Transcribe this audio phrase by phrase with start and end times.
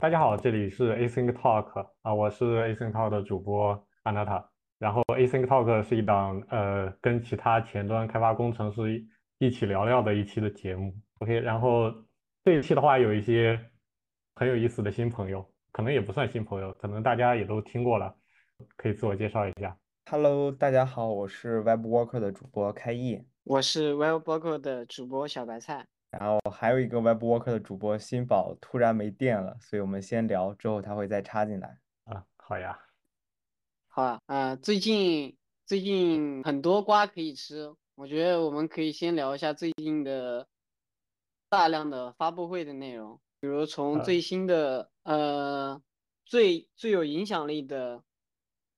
[0.00, 4.48] 大家好，这里是 Async Talk 啊，我是 Async Talk 的主播安娜塔。
[4.78, 9.04] 然后 Async Talk 是一档呃跟其他前端开发工程师
[9.38, 10.94] 一起聊聊的一期的节目。
[11.18, 11.92] OK，然后
[12.44, 13.58] 这一期的话有一些
[14.36, 18.14] 很有意思的新朋友，可能也不算新朋友，可能大家也都听过了，
[18.76, 19.76] 可以自我介绍一下。
[20.08, 25.88] Hello，大家好，我是 Web Worker 的主播开易，我是 Web Worker 的主播小白菜。
[26.10, 31.78] 然后还有一个 Web Worker 的主播新宝突然没电了，所以我们先聊，之后他会再插进来。
[32.04, 32.78] 啊，好呀，
[33.88, 40.48] 好啊，啊，最近最近很多瓜可以吃，我觉得我们可以先聊一下最近的
[41.50, 45.82] 大量的发布会的内容，比如从最新的呃
[46.24, 48.02] 最最有影响力的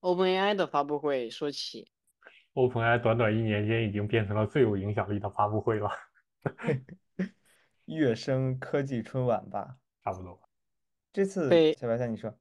[0.01, 1.89] OpenAI 的发布会说起。
[2.55, 5.89] OpenAI 短短一年间已经变成了最有影响力的发布会了。
[7.97, 10.41] 跃升科技春晚吧，差不多。
[11.13, 12.33] 这次小白菜，你说，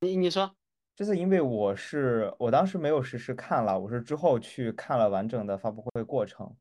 [0.00, 0.54] 你你说，
[0.96, 6.56] 这次因为我是我当时没有实时看了，我是之后去看了完整的发布会过程，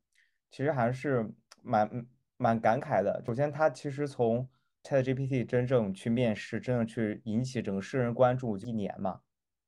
[0.52, 1.30] 其实还是
[1.62, 2.06] 蛮
[2.38, 3.24] 蛮感慨的。
[3.26, 4.48] 首先，它其实从
[4.84, 9.22] ChatGPT 真正去面试，真正去引起整个世人关注一年嘛，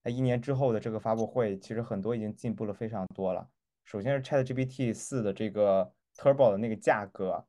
[0.04, 3.48] 那一年之后的这个发布会，其实很多已经进步了非常多了。
[3.86, 7.46] 首先是 ChatGPT 四的这个 Turbo 的那个价格。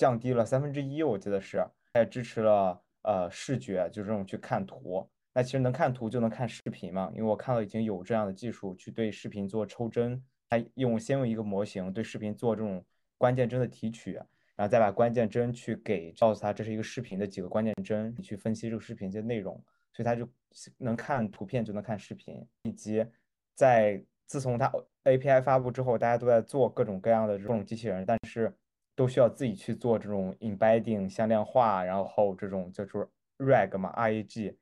[0.00, 1.62] 降低了三分之一，我记得是，
[1.92, 5.06] 它也支持了呃视觉，就是这种去看图。
[5.34, 12.82] 那其实能看图就能看视频嘛，因为我看到已经有这样的技术去对视频做抽帧，它用先用一个模型对视频做这种
[13.18, 19.62] 关键帧的提取，然后再把关键帧去给告诉他这是一个视频的几个关键帧，你去分析这个视频的内容，
[19.92, 20.26] 所以它就
[20.78, 22.42] 能看图片就能看视频。
[22.62, 23.04] 以及
[23.54, 24.72] 在自从它
[25.04, 28.50] API 发布之后，大家都在做各种各样的这种机器人，但是。
[29.00, 34.54] 都需要自己去做这种 embedding 向量化，然后这种叫做 RAG 嘛，RAG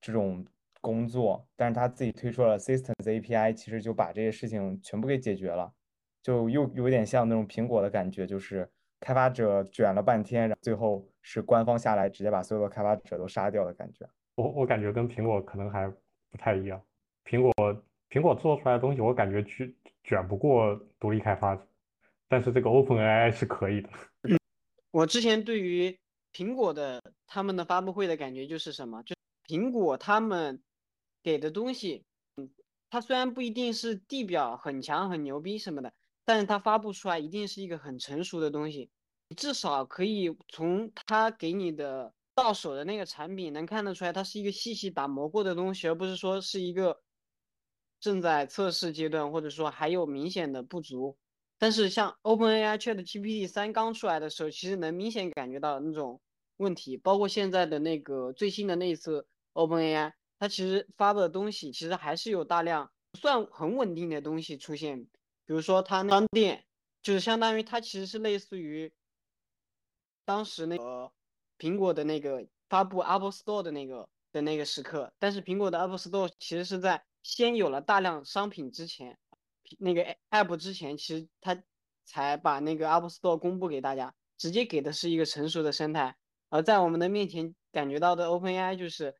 [0.00, 0.46] 这种
[0.80, 5.72] 工作，但是他自己推出了 Systems API，其实就把这些事情全部给解决了，
[6.22, 14.08] 就又有点像那种苹果的感觉，就是开发者卷了半天，然后最后是官方下来直接把所有的开发者都杀掉的感觉。
[14.36, 15.88] 我我感觉跟苹果可能还
[16.30, 16.80] 不太一样，
[17.24, 17.52] 苹果
[18.10, 21.66] 苹果做出来的东西，我感觉去卷不过独立开发者。
[22.28, 23.90] 但是这个 OpenAI 是可以的。
[24.90, 25.98] 我之前对于
[26.32, 29.02] 苹果的他们的发布会的感觉就是什么？
[29.02, 29.14] 就
[29.46, 30.62] 苹果他们
[31.22, 32.04] 给的东西，
[32.90, 35.92] 它虽然不一定是地表很强很牛逼什么的，
[36.24, 38.90] 但是它发布出来一定是一个很成熟的东西。
[39.36, 47.02] 至少可以从它给你的到手的那个产品能看得出来，它是一个细细打磨过的东西，而不是说是一个
[48.00, 51.16] 正在测试阶段，或者说还有明显的不足。
[51.58, 56.20] 但是像 OpenAI ChatGPT 三刚出来的时候，其实能明显感觉到那种
[56.58, 65.02] 问题，包括现在的那个最新的那一次 OpenAI，它其实发布的东西其实还是有大量不算很稳定的东西出现，
[65.46, 66.66] 比如说它商店，
[67.02, 68.92] 就是相当于它其实是类似于
[70.26, 71.10] 当时那个
[71.58, 79.18] 苹果的那个发布 Apple Store 的那个的那个时刻，但是苹果的 Apple Store 其实是在先有了大量商品之前。
[79.78, 81.56] 那个 app 之前，其实他
[82.04, 86.16] 才把那个 App Store 公布给大家，直接给的是一个成熟的生态。
[86.48, 89.14] 而在我们的面前感觉到的 OpenAI 就是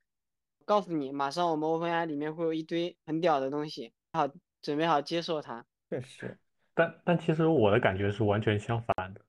[0.64, 4.28] 告诉你，马上我们 OpenAI 里面会有一堆很屌的东西，好
[4.62, 5.64] 准备好接受它。
[5.90, 6.38] 确实，
[6.74, 9.20] 但但其实我的感觉是完全相反的，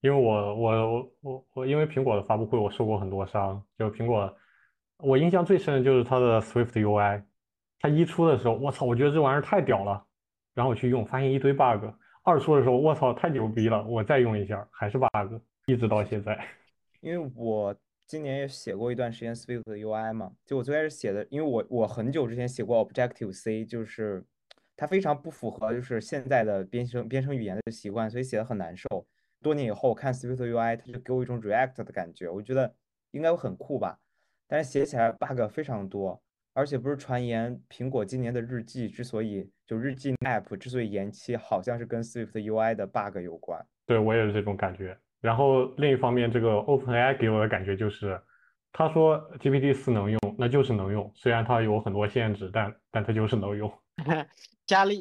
[0.00, 4.36] 因为我我我我我因为苹果的发布会我受过很多伤，就苹果，
[4.98, 7.24] 我印象最深的就是它的 Swift UI，
[7.80, 10.06] 它一出的时候，我操，我觉得这玩意儿太屌了。
[10.54, 11.84] 然后我去用，发现一堆 bug。
[12.22, 13.82] 二出的时候，我操，太牛逼了！
[13.86, 16.38] 我再用一下，还是 bug，一直到现在。
[17.00, 17.74] 因为我
[18.06, 24.22] 今年也写过一段时间 Swift 的 UI 嘛，就我最开始写的，因为我我很久之前写过 Objective C，就是
[24.76, 29.06] 它非常不符合就是现在的编程编程语言的习惯，所以写的很难受。
[29.40, 32.74] 多年以后我看 Swift UI，它就给我一种 React 的感觉，我觉得
[33.12, 33.98] 应该会很酷吧，
[34.46, 36.22] 但是写起来 bug 非常多。
[36.60, 43.66] 而且不是传言，苹果今年的日记之所以就日记 App 之所以延期，好像是跟 Swift UI 的 bug 有关。
[43.86, 44.94] 对我也是这种感觉。
[45.22, 48.20] 然后另一方面，这个 OpenAI 给我的感觉就是，
[48.74, 53.72] 他说 GPT 四能用，那就是能用，虽然它有很多限制，但但它就是能用。
[54.66, 54.92] 加了，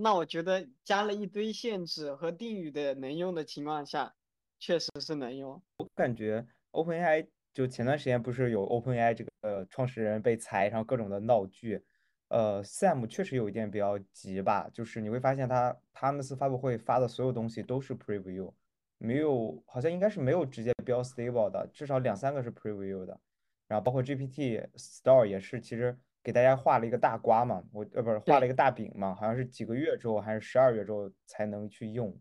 [0.00, 4.14] 那我觉得加了一堆限制和定语的能用的情况下，
[4.60, 5.60] 确实是能用。
[5.78, 7.26] 我感觉 OpenAI。
[7.54, 9.27] 就前段时间不是有 OpenAI 这个
[9.68, 11.82] 创始人被裁，然后各种的闹剧，
[12.28, 18.52] 呃，Sam 确实有一点比较急吧，就是你会发现他他那次发布会发的所有东西都是 Preview，
[18.98, 23.18] 没有，好像应该是没有直接标 Stable 的，至少两三个是 Preview 的，
[23.66, 32.14] 然后包括 GPT Store 也是，其实给大家画了一个大瓜嘛，我呃不是画了一个大饼嘛，好像是几个月之后还是十二月之后才能去用，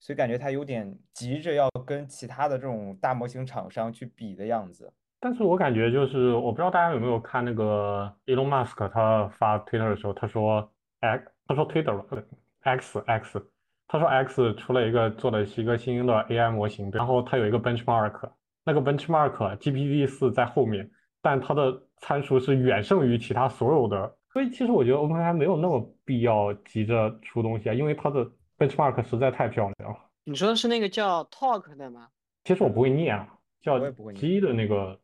[0.00, 4.92] 所以感觉他有点急着要跟其他的这种大模型厂商去比的样子。
[5.24, 12.22] 但是我感觉就是，我不知道大家有没有看那个 Elon Musk 他发 Twitter 的时候，他说 X，他说 Twitter 吧
[12.60, 13.50] ，X X，
[13.88, 18.32] 他说 X 出了一个做的是一个新的 AI 模型，然后它有一个 benchmark，
[18.66, 20.90] 那个 benchmark GPT 四在后面，
[21.22, 29.98] 但它的参数是远胜于其他所有的，所以其实我觉得 OpenAI 没有那么必要急着出东西啊，因为它的 benchmark 实在太漂亮了。
[30.24, 32.08] 你说的是那个叫 Talk 的吗？
[32.44, 33.26] 其实我不会念啊，
[33.62, 33.80] 叫
[34.12, 35.00] G 的那个。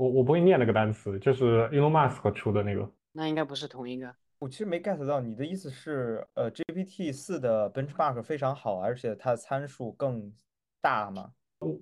[0.00, 4.10] 我我不会念那个单词，就是 Elon Musk 出的那个，那应该不是同一个。
[4.38, 10.32] 我其实没 get 到你的意思是，呃，GPT 四的 benchmark 非常好，而且它的参数更
[10.80, 11.32] 大吗？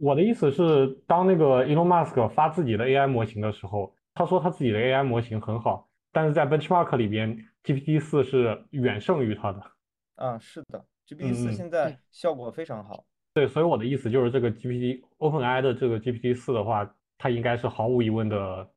[0.00, 9.62] 我的意思是，当那个 Elon Musk 发自己的 AI 模型的时候，他说他自己的 AI 模型很好，但是在 benchmark 里边，GPT 四是远胜于他的。
[10.16, 13.04] 啊，是的，GPT 四现在效果非常好。
[13.32, 16.92] 对，所以我的意思就是这个 GPT OpenAI 的这个 GPT 四的话。
[17.18, 18.70] 它应该是毫无疑问的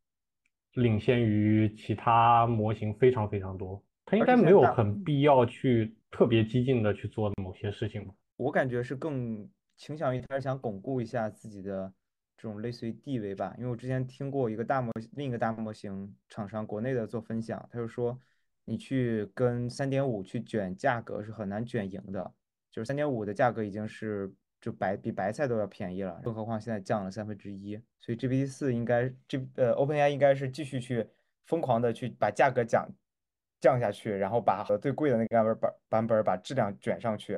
[0.73, 8.13] 领先于其他模型非常非常多，它应该没有很必要去特别激进的去做某些事情吧。
[8.37, 9.47] 我感觉是更
[9.77, 11.93] 倾向于他是想巩固一下自己的
[12.35, 13.53] 这种类似于地位吧。
[13.59, 18.19] 因为我之前听过一个大模另一个大模型厂商国内的做分享，他就说
[18.65, 22.33] 你去跟三点五去卷价格是很难卷赢的，
[22.71, 24.33] 就是三点五的价格已经是。
[24.61, 31.07] 就白比白菜都要便宜了，更何况现在降了三分之一，所以 GPT 四应该这呃 OpenAI 应该是继续去
[31.45, 32.87] 疯狂的去把价格降
[33.59, 37.33] 降下去，然后把最贵的那个版本版本把质量卷上去，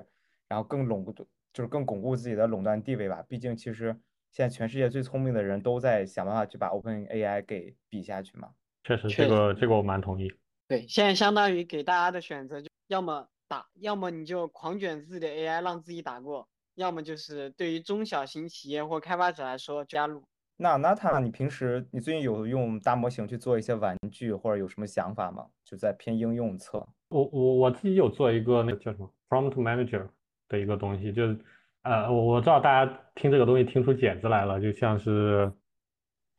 [0.50, 1.14] 然后更巩固
[1.54, 3.24] 就是更巩固自己的垄断地位吧。
[3.30, 3.96] 毕竟其实
[4.32, 8.50] 现在全世界最聪明的人都在想办法去把 OpenAI 给比下去嘛。
[8.84, 10.30] 确实，这个这个我蛮同意。
[10.68, 16.50] 对，现在相当于给大家的选择，就要么打，要么你就狂卷自己的 AI，让自己打过。
[16.76, 20.24] 要么就是对于中小型企业或开发者来说加入。
[20.56, 25.46] 那 Nata，你平时你最近有用大模型去做一些玩具，或者有什么想法吗？
[25.66, 26.88] 就在偏应用侧。
[27.10, 30.08] 我我我自己有做一个那个叫什么 Prompt Manager
[30.48, 31.38] 的一个东西，就是
[31.82, 35.52] 呃我我知道大家听这个东西听出茧子来了，就像是，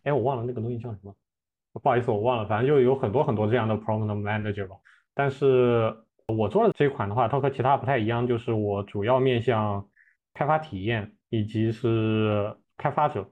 [0.05, 1.15] 哎我忘了那个东西叫什么，
[1.73, 4.77] 不好意思我忘了，反正就有很多很多这样的 Prompt Manager 吧。
[5.13, 5.95] 但是
[6.29, 9.87] 我做的这一款的话，它和其他不太一样，就是我主要面向。
[10.35, 13.27] 开发体验以及是开发者，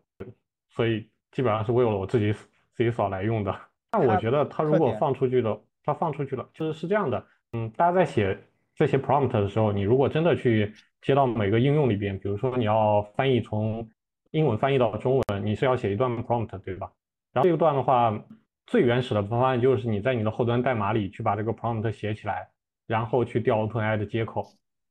[0.70, 2.32] 所以基本上是为了我自己
[2.72, 3.54] 自己扫来用的。
[3.90, 7.26] 但我觉得它如果放出去的，它放出去了，就是是这样的。
[7.52, 8.38] 嗯，大家在写
[8.74, 10.72] 这些 prompt 的时候，你如果真的去
[11.02, 13.86] 接到每个应用里边，比如说你要翻译从
[14.30, 16.90] 英文翻译到中文，你是要写一段 prompt，对吧？
[17.32, 18.18] 然后这一段的话，
[18.66, 22.48] 最原始的方案就是你在你的后端代码里去把这个 prompt 写起来，
[22.86, 24.46] 然后去调 OpenAI 的接口。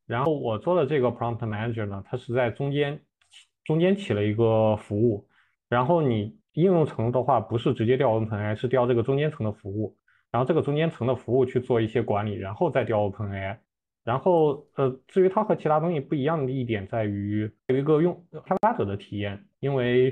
[0.07, 3.01] 然后我做的这个 prompt manager 呢，它是在中间
[3.63, 5.27] 中间起了一个服务。
[5.69, 9.95] 然后你应用层的话，不是直接调 OpenAI，是调这个中间层的服务。
[10.31, 13.57] 然后这个中间层的服务去做一些管理，然后再调 OpenAI。
[14.03, 20.11] 然后呃，至于它和其他东西不一样的一点在于有一个用开发者的体验，因为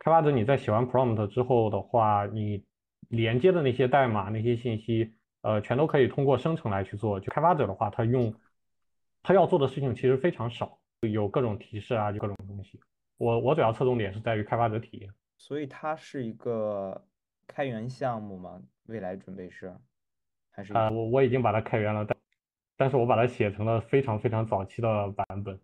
[0.00, 2.64] 开发者你在写完 prompt 之后的话，你
[3.08, 5.12] 连接的那些代码那些信息，
[5.42, 7.20] 呃，全都可以通过生成来去做。
[7.20, 8.34] 就开发者的话，他用。
[9.28, 12.80] 他要做的事情其实非常少，有各种提示啊，就各种东西。
[13.18, 17.06] 我我主要侧重点是在于开发者体验，所以它是一个
[17.46, 18.58] 开源项目吗？
[18.86, 19.76] 未来准备是
[20.48, 20.88] 还是啊？
[20.90, 22.16] 我我已经把它开源了，但
[22.74, 25.60] 但是我把它写成了非常非常早期的版本，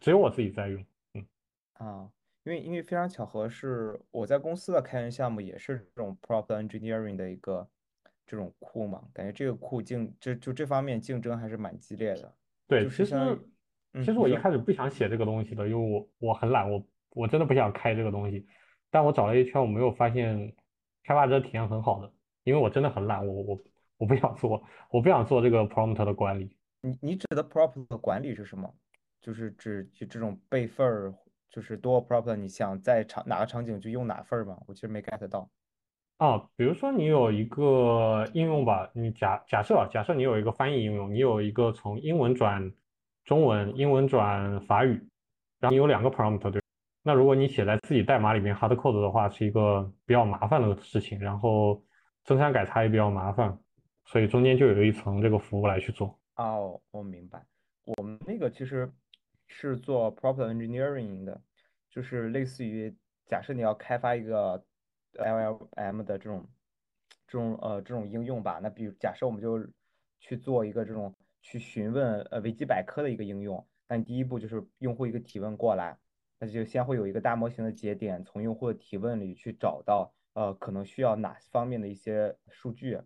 [0.00, 0.82] 只有我自己在用。
[1.12, 1.26] 嗯
[1.74, 2.10] 啊，
[2.44, 7.68] 因为因为非常巧合是我在公司的开源项目也是这种 prompt engineering 的一个
[8.24, 12.34] 这种库嘛，感觉这个库竞就就这方面竞争还是蛮激烈的。
[12.72, 13.38] 对，其实
[13.94, 18.46] 其实我一开始不想写这个东西的，因为我我很懒，我我真的不想开这个东西。
[18.90, 20.54] 但我找了一圈，我没有发现
[21.04, 22.12] 开发者体验很好的，
[22.44, 23.58] 因为我真的很懒，我我
[23.98, 26.56] 我不想做，我不想做这个 prompt 的管理。
[26.80, 28.72] 你你指的 prompt 的管理是什么？
[29.20, 31.14] 就是指就这种备份儿，
[31.50, 34.58] 就是多 prompt，你想在场哪个场景就用哪份儿吗？
[34.66, 35.48] 我其实没 get 到。
[36.22, 42.72] 哦，比如说你有一个应用吧，你假假设啊假设你有一个翻译应用，你有一个从英文转
[43.24, 45.04] 中文、英文转法语，
[45.58, 46.62] 然后你有两个 prompt 对，
[47.02, 51.82] 那如果你写在自己代码里面 hard code 的话，是一个比较麻烦的事情，然后
[52.22, 53.58] 增删改插也比较麻烦，
[54.04, 56.16] 所以中间就有一层这个服务来去做。
[56.36, 57.44] 哦，我明白，
[57.84, 58.88] 我们那个其实
[59.48, 61.40] 是做 prompt engineering 的，
[61.90, 62.94] 就是类似于
[63.26, 64.64] 假设你要开发一个。
[65.14, 66.46] LLM 的这种
[67.26, 68.60] 这种呃这种应用吧。
[68.62, 69.66] 那比如假设我们就
[70.20, 75.98] 去做一个这种去询问呃维基百科的一个应用，那第一步就是用户一个提问过来，
[76.38, 82.98] 那就先会有一个大模型的节点，从用户的提问里去找到呃可能需要哪方面的一些数据，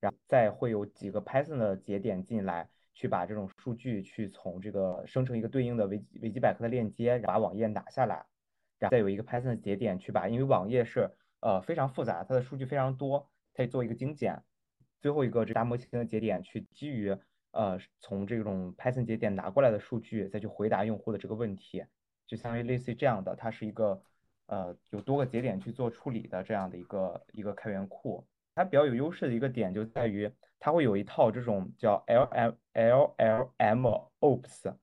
[0.00, 8.24] 然后再会有几个 Python 的节点进来，去把这种数据去从这个生成一个对应的维维基百科的链接，把网页打下来。
[8.78, 11.08] 然后再有一个 Python 的节点去把，因为网页是
[11.42, 14.42] 呃非常复杂，它的数据非常多，可以做一个精简。
[15.00, 17.16] 最后一个这大模型的节点去基于
[17.50, 21.84] 呃从这种 Python 节点拿过来的数据，再去回答用户的这个问题，
[22.26, 24.00] 就相当于类似于这样的，它是一个
[24.46, 28.24] 呃有多个节点去做处理的这样的一个一个开源库。
[28.54, 30.30] 它比较有优势的一个点就在于
[30.60, 33.86] 它会有一套这种叫 L M L L M
[34.20, 34.76] Ops，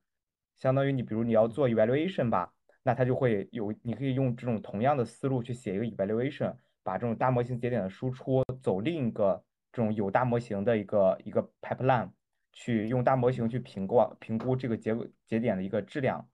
[0.55, 2.53] 相当于你比如你要做 evaluation 吧。
[2.81, 12.09] 那它就会有，你可以用这种同样的思路去写一个 evaluation，把这种大模型节点的输出走另一个这种有大模型的一个一个 pipeline，
[12.53, 14.95] 去用大模型去评估评估这个结
[15.25, 16.25] 节点的一个质量，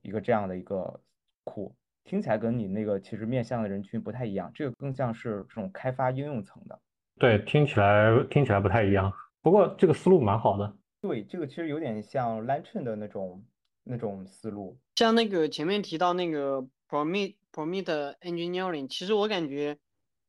[0.00, 0.98] 一个这样的一个
[1.44, 6.80] 库，听起来跟你那个其实面向的人群不太一样，这个更像是这种开发应用层的。
[7.18, 10.74] 对，听起来听起来不太一样，不过这个思路蛮好的。
[11.02, 13.44] 对，这个其实有点像 Lantern 的那种。
[13.84, 19.78] 那种思路，像那个前面提到那个 prompt prompt engineering，其实我感觉，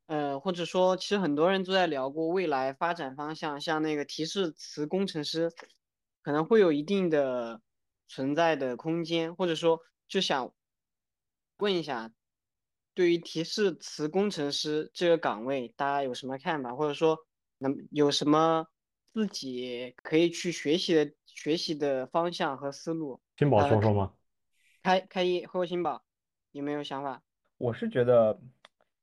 [0.07, 5.51] 呃，或者说其实很多人都在聊过未来发展方向，像那个提示词工程师，
[6.21, 7.61] 可能会有一定的
[8.07, 10.53] 存在的空间，或者说就想
[11.57, 12.11] 问一下，
[12.93, 17.17] 对于提示词工程师这个岗位，大家有什么看法，或者说
[17.59, 18.67] 能有什么
[19.13, 23.21] 自己可以去学习的学习的方向和思路？
[23.35, 24.13] 金宝说说吗？
[24.83, 26.03] 开开一和新宝
[26.51, 27.23] 有没有想法？
[27.57, 28.39] 我是觉得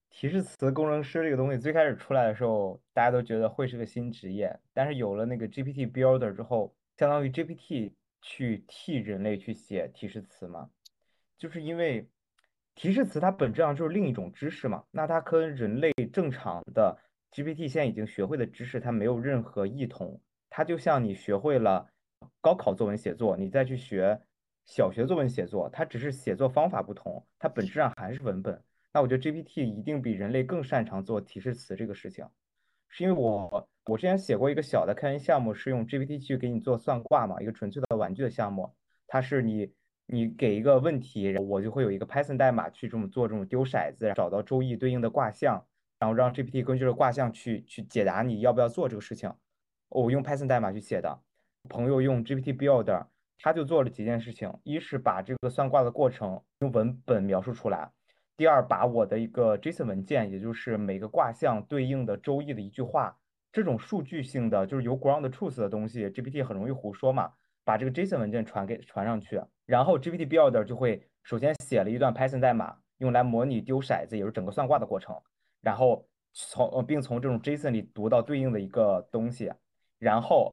[0.09, 4.57] 提示词工程师这个东西最开始出来的时候，大家都觉得会是个新职业。
[4.73, 10.71] 但是有了那个 GPT Builder 之后，相当于 GPT 去替人类去写提示词嘛。
[11.37, 12.09] 就是因为
[12.77, 16.97] 提示词它本质上就是另一种知识嘛，那它跟人类正常的
[17.33, 20.21] GPT 现在已经学会的知识它没有任何异同。
[20.49, 21.90] 它就像你学会了。
[22.41, 24.21] 高考作文写作，你再去学
[24.65, 28.63] 小学作文写作，它只是写作方法不同，它本质上还是文本。
[28.93, 32.27] 那我觉得 GPT 一定比人类更擅长做提示词这个事情，
[32.89, 38.73] 是因为我我之前写过一个小的开源项目，是用 GPT 去给你做算卦嘛，一个纯粹的玩具的项目。
[39.07, 39.73] 它是你
[40.07, 45.65] 你给一个问题，我就会有一个 Python 代码去这么做这种丢骰子，找到周易对应的卦象，
[45.99, 49.33] 然后让 GPT 根据这个卦象去去解答你要不要做这个事情。
[49.89, 51.21] 我用 Python 代码去写的。
[51.69, 53.07] 朋友用 GPT Builder，
[53.39, 57.91] 他就做了几件事情：一是把这个算卦的过程用文本描述出来；
[58.37, 63.17] 第二，把我的一个 JSON 文件，也就是每个卦象对应的周易的一句话，
[63.53, 67.33] 这种数据性的就是有 ground truth 的东西，GPT 很容易胡说嘛，
[67.65, 75.15] 把这个 JSON 文件传给传上去，然后 GPT Builder 就会首先写了一段 Python 代码，用来模拟丢骰子，也是整个算卦的过程，
[75.61, 79.53] 然后从并从这种 JSON 里读到对应的一个东西，
[79.99, 80.53] 然后。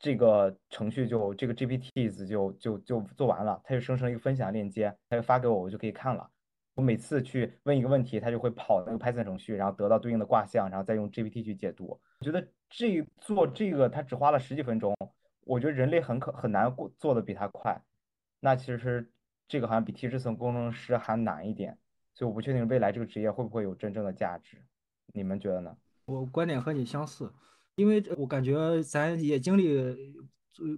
[0.00, 6.28] 这个程序就这个 GPTs 就就就做完了，它就生成一个分享链接，它就发给我，我就可以看了。
[6.74, 12.00] 我每次去问一个问题，它就会跑那个 Python 程序，然后得到对应的卦象，然后再用 GPT 去解读。
[12.20, 14.96] 我觉得这做这个它只花了十几分钟，
[15.44, 17.78] 我觉得人类很可很难过做的比它快。
[18.40, 19.12] 那其实
[19.46, 21.76] 这个好像比提示词工程师还难一点，
[22.14, 24.56] 所以我不确定未来这个职业会不会有真正的价值。
[25.12, 25.76] 你们觉得呢？
[26.06, 27.30] 我观点和你相似。
[27.80, 29.96] 因为我感觉咱也经历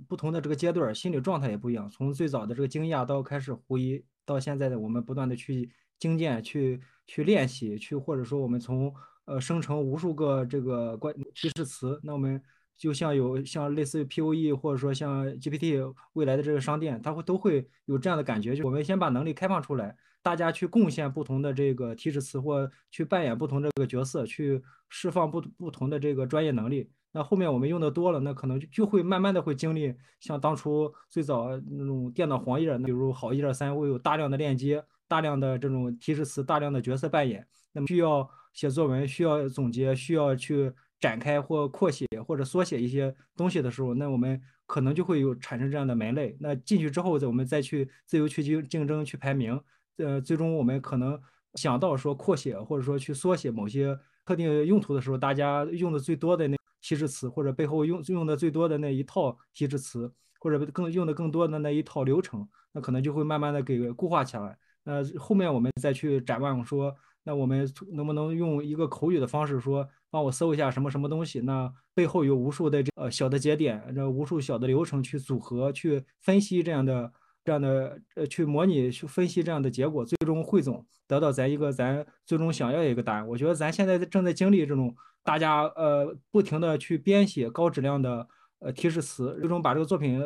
[0.07, 1.91] 不同的这个阶段，心理状态也不一样。
[1.91, 5.69] 从最早的这个惊讶到开始狐疑，到现在的我们不断的去
[5.99, 8.95] 精进、去去练习、去或者说我们从
[9.25, 12.41] 呃生成无数个这个关提示词，那我们
[12.77, 19.97] 就像有像类似于 POE 或者说像 GPT 未来的这个商店，它会都会有这样的感觉，就我们先把能力开放出来。
[20.23, 26.91] 大家去贡献不同的这个提示词，或去扮演不同这个角色，去释放不不同的这个专业能力。
[27.15, 37.47] 那后面我们用的多了，那可能就就会慢慢的会经历像当初最早那种电脑黄页，比如好一二三，会有大量的链接，大量的这种提示词，大量的角色扮演。
[37.73, 46.35] 那么需要写作文，需要总结，需要去展开或扩写或者缩写一些东西的时候，那我们可能就会有产生这样的门类。
[46.41, 49.61] 那进去之后，我们再去自由去竞竞争去排名。
[49.99, 51.21] 呃，最终我们可能
[51.55, 64.57] 想到说扩写，或者说去缩写某些特定用途的时候，大家用的最多的那提示词，或者背后用用的最多的那一套提示词，或者更用的更多的那一套流程，那可能就会慢慢的给固化起来。
[64.85, 71.41] 那后面我们再去展望说，那我们能不能用一个口语的方式说，帮我搜一下什么什么东西？
[71.41, 77.13] 那背后有无数的这呃小的节点，这无数小的流程去组合、去分析这样的、
[77.45, 83.27] 这样的呃去模拟、去分析这样的结果，最终汇总得到咱一个咱最终想要一个答案。
[83.27, 88.27] 我觉得咱现在正在经历这种大家呃不停的去编写高质量的
[88.61, 90.21] 呃提示词，最终把这个作品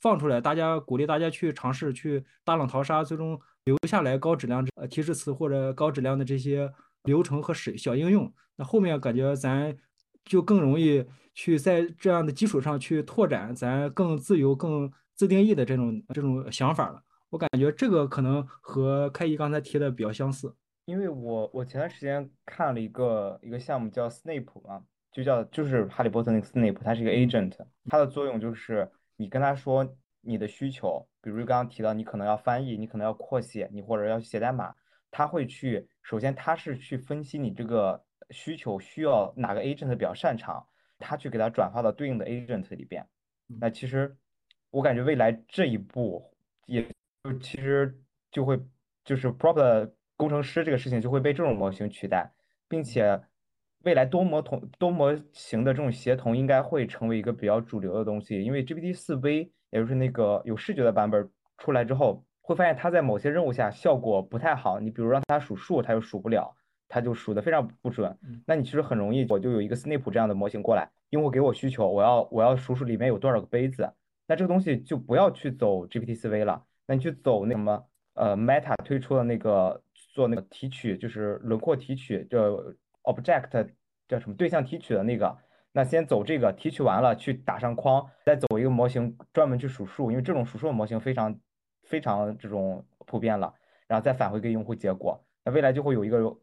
[0.00, 3.40] 放出来，大家鼓励大家去尝试去大浪淘沙，最终。
[3.64, 6.68] 留下来高质量呃提示词或者高质量的这些
[7.04, 9.72] 流程和使小应用，那后面感觉咱
[10.24, 14.90] 就更容易去在这样的基础上去拓展咱更自由、更
[15.22, 17.00] 自定义的这种这种想法了。
[17.30, 20.52] 我感觉这个可能和开一刚才提的比较相似。
[20.86, 27.54] 因为我我前段时间看了一个一个项目叫 Snape 嘛，就叫就是哈利波特那个 Snape，它是一个 agent，
[27.88, 29.96] 它的作用就是你跟他说。
[30.24, 34.72] 你的需求，比如刚刚提到，你可能要翻译，你可能要扩写，你或者要写代码，
[35.10, 38.00] 他会去，首先他是去分析你这个
[38.30, 40.64] 需求需要哪个 agent 比较擅长，
[41.00, 43.04] 他去给他转发到对应的 agent 里边。
[43.48, 44.16] 那其实
[44.72, 46.28] 我感觉未来这一步，
[46.66, 46.82] 也
[47.22, 47.96] 就其实
[48.32, 48.58] 就会
[49.04, 52.28] 就是 prompt 工程师这个事情就会被这种模型取代，
[52.68, 53.22] 并且
[53.84, 59.52] 未来多模同多模型的这种协同应该会成为一个比较主流的东西，因为 GPT 四 V。
[59.72, 64.78] 也就是那个有视觉的版本出来之后，会发现它在某些任务下效果不太好。
[64.78, 66.54] 你比如让它数数，它又数不了，
[66.88, 68.14] 它就数的非常不准。
[68.44, 73.90] 那你其实很容易，我就有一个 Snap 这样的模型过来，用户给我需求，我要我要数数里面有多少个杯子。
[74.32, 77.84] 那这个东西就不要去走 GPT 四维了，那你去走那什么
[78.14, 79.82] 呃 Meta 推出的那个
[80.14, 82.38] 做那个提取，就是轮廓提取，叫
[83.02, 83.68] Object
[84.08, 85.36] 叫什么对象提取的那个。
[85.72, 91.38] 那先走这个提取完了，去打上框，再走一个模型专门去数数，因为这种数数模型非常
[91.82, 93.52] 非常这种普遍了，
[93.86, 95.22] 然后再返回给用户结果。
[95.44, 96.34] 那未来就会有一个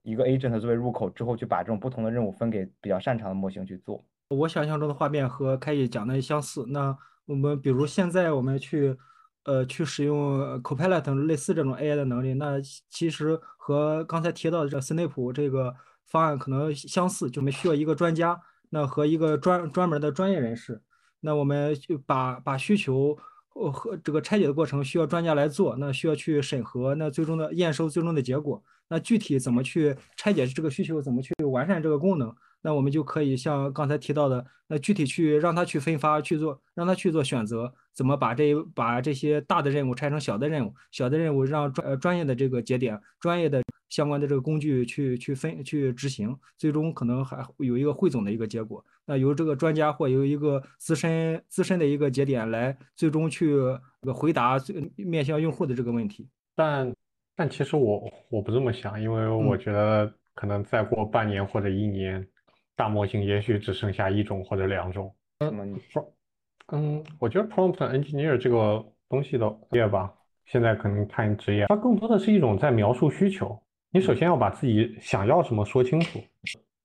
[0.00, 4.02] 一个 agent 作为入口，之后去把这种不同的任务分给比较擅长的模型去做。
[4.30, 6.64] 我想象中的画面和开业讲的相似。
[6.68, 8.96] 那我们比如现在我们去
[9.44, 15.74] 呃去使用 Copilot 类似这种 AI 的能力，那其实和刚才提到的这 Snap 这个
[16.06, 18.40] 方案可能相似，就我们需要一个专家。
[18.68, 20.82] 那和一个专专门的专业人士，
[21.20, 23.16] 那我们就把把需求
[23.72, 32.34] 和这个拆解的过程需要专家来做，那需要去审核，那最终的验收最终的结果，那具体怎么去拆解这个需求，怎么去完善这个功能，
[32.66, 43.62] 那我们就可以像刚才提到的，那具体去让他去分发去做，让他去做选择，怎么把这把这些大的任务拆成小的任务，小的任务让专呃专业的这个节点专业的。
[43.88, 48.84] 相关的这个工具去去分去执行，最终可能还有一个汇总的一个结果。
[49.06, 53.46] 那由这个专家或由一个资深资深的一个节点来最终去
[54.02, 54.58] 这个回答
[54.96, 56.28] 面向用户的这个问题。
[56.56, 56.92] 但
[57.36, 62.26] 但其实我我不这么想，因为我觉得可能再过半年或者一年，
[62.76, 65.12] 大模型也许只剩下一种或者两种。
[65.38, 65.80] 嗯，
[66.68, 70.12] 嗯，我觉得 prompt engineer 这个东西的业吧，
[70.44, 73.60] 现在可能看职业，它更多的是一种在描述需求。
[73.90, 76.20] 你首先要把自己想要什么说清楚，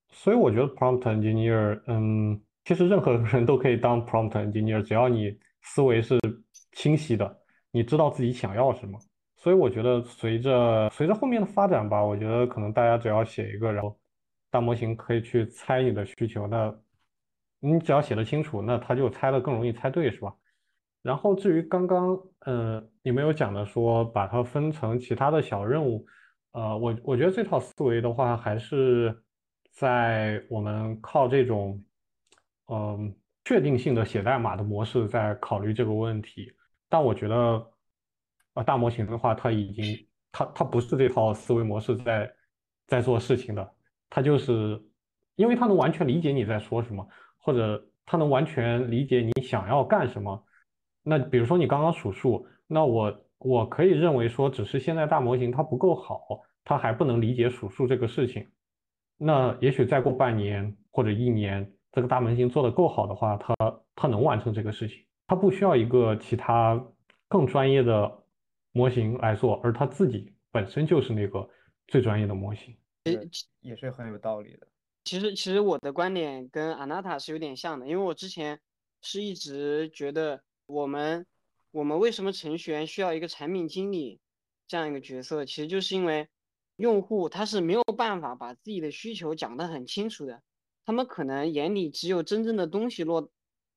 [0.10, 6.18] 所以我觉得 prompt engineer，嗯，其实任何人都可以当 prompt engineer，只要你思维是
[6.74, 7.38] 清晰的，
[7.72, 8.98] 你知道自己想要什么。
[9.36, 13.98] 所以我觉得随着随着后面的发展吧，我觉得可能大家只要写一个，然后
[14.52, 16.72] 大模型可以去猜你的需求，那
[17.60, 20.36] 你只要写的清楚，那它就猜的更容易猜对，是吧？
[21.02, 26.06] 然后至于刚刚，嗯，你没有讲的说把它分成其他的小任务。
[26.52, 29.24] 呃，我我觉得这套思维的话，还是
[29.72, 31.84] 在我们靠这种
[32.68, 36.54] 嗯确定性的写代码的模式在考虑这个问题。
[36.90, 37.72] 但我觉得，
[38.56, 42.32] 呃，大模型的话，它已经它它不是这套思维模式在
[42.86, 43.74] 在做事情的，
[44.12, 44.80] 它就是
[45.36, 47.08] 因为它能完全理解你在说什么，
[47.40, 50.46] 或者它能完全理解你想要干什么。
[51.02, 53.26] 那比如说你刚刚数数，那我。
[53.44, 58.48] 我可以认为说，只是现在大模型它不够好，它还不能理解数数这个事情。
[59.18, 63.56] 那也许再过半年或者一年，这个大模型做得够好的话，它
[63.96, 66.80] 它能完成这个事情，它不需要一个其他
[67.28, 68.16] 更专业的
[68.74, 71.50] 模型来做，而它自己本身就是那个
[71.88, 72.78] 最专业的模型。
[73.62, 74.68] 也是很有道理的。
[75.04, 78.60] 其实，其实我的观点跟阿娜塔是有点像的，因为我之前
[79.02, 81.26] 是一直觉得我们。
[81.74, 84.20] 我们为什么程序员需要一个产品经理
[84.68, 85.46] 这样一个角色？
[85.46, 86.28] 其实就是因为
[86.76, 90.44] 用户他是没有办法把自己的需求讲得很清楚的，
[90.86, 93.22] 他们可能眼里只有真正的东西落，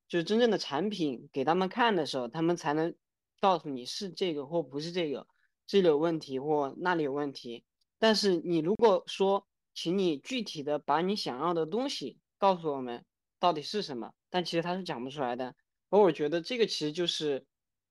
[0.09, 2.93] 就是真正的产品给他们看的时候，他们才能
[3.41, 5.29] 告诉你是这个或不是这个，
[5.65, 7.65] 这里有问题或那里有问题。
[7.99, 13.05] 但是你如果说，请你具体的把你想要的东西告诉我们
[13.41, 15.55] 到底是什么，但其实他是讲不出来的。
[15.91, 17.45] 而我觉得这个其实就是，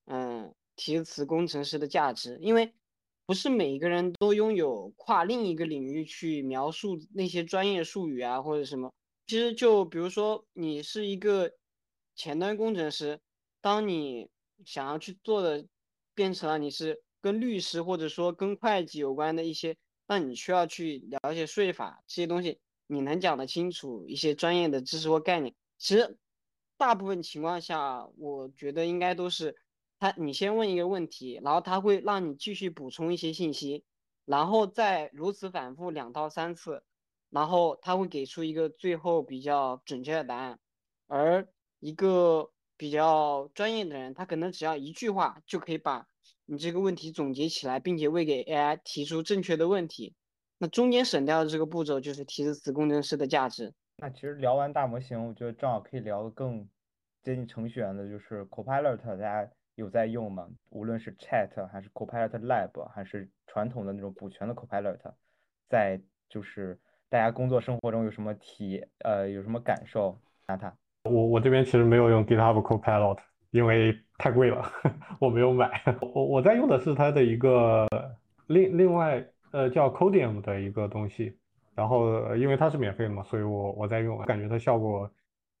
[0.06, 2.72] 嗯，提词工程师的价值，因为
[3.26, 8.92] 不是每一个人都拥有跨另一个领域去描述那些专业术语啊或者什么。
[9.26, 11.52] 其实就比如说你是一个
[12.14, 13.20] 前端工程师，
[13.60, 14.30] 当你
[14.64, 15.66] 想要去做的
[16.14, 19.76] 变成了你是跟律师或者说跟会计有关的一些。
[20.06, 25.54] 那你需要去了解税法这些东西，你能讲得清楚一些专业的知识或概念。
[25.78, 26.18] 其实
[26.76, 29.56] 大部分情况下，我觉得应该都是
[29.98, 33.84] 他，你先问一个问题，然后他会让你继续补充一些信息，
[34.26, 36.84] 然后再如此反复两到三次，
[37.30, 40.58] 然后他会给出一个最后比较准确的答案。
[41.06, 41.48] 而
[41.80, 46.06] 一个比较专业的人，他可能只要一句话就可以把。
[46.46, 50.14] 你这个问题总结起来，并且为给 AI 提出正确的问题，
[50.58, 53.72] 那中间省掉的这个步骤就是提示词工程师的价值。
[53.96, 56.68] 那其实聊完大模型，我觉得正好可以聊更
[57.22, 60.48] 接近程序员的，就是 Copilot，大家有在用吗？
[60.70, 64.98] 无论是 Chat 还是 Copilot Lab，还是传统的那种补全的 Copilot，
[65.68, 66.78] 在就是
[67.08, 70.18] 大家工作生活中有什么体呃有什么感受？
[70.46, 70.76] 拿它。
[71.04, 73.18] 我我这边其实没有用 GitHub Copilot。
[73.54, 74.68] 因为太贵了，
[75.20, 75.80] 我没有买。
[76.00, 77.86] 我我在用的是它的一个
[78.48, 81.38] 另另外呃叫 Codium 的一个东西，
[81.72, 85.08] 然后因为它是免费的嘛，所以我我在用，感觉它效果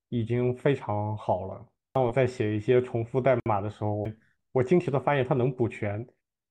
[0.08, 1.64] 已经非常好了。
[1.92, 4.08] 当我在写一些重复代码的时候，
[4.50, 6.04] 我惊奇的发现它能补全，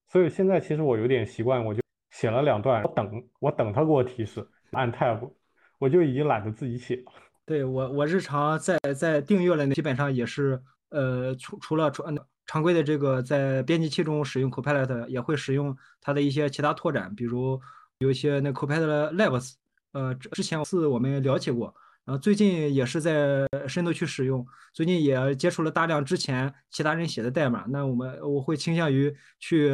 [0.08, 5.30] 所以现在其实我有点习惯，我就写了两段，我等我等它给我提示，按 Tab，
[5.78, 7.12] 我就已经懒得自己写了。
[7.46, 10.62] 对我我日常在在订阅了，基本上也是。
[10.94, 12.04] 呃，除除了除
[12.46, 17.60] 常规的这个在编辑器中使用 Copilot，也会使用它的一些其他拓展，比如
[17.98, 19.54] 有一些那 Copilot Labs，
[19.94, 21.74] 呃，之前是我们了解过。
[22.06, 27.63] 然后最近也是在深度去使用，最近也接触了大量之前其他人写的代码。
[27.70, 29.70] 那我们我会倾向于去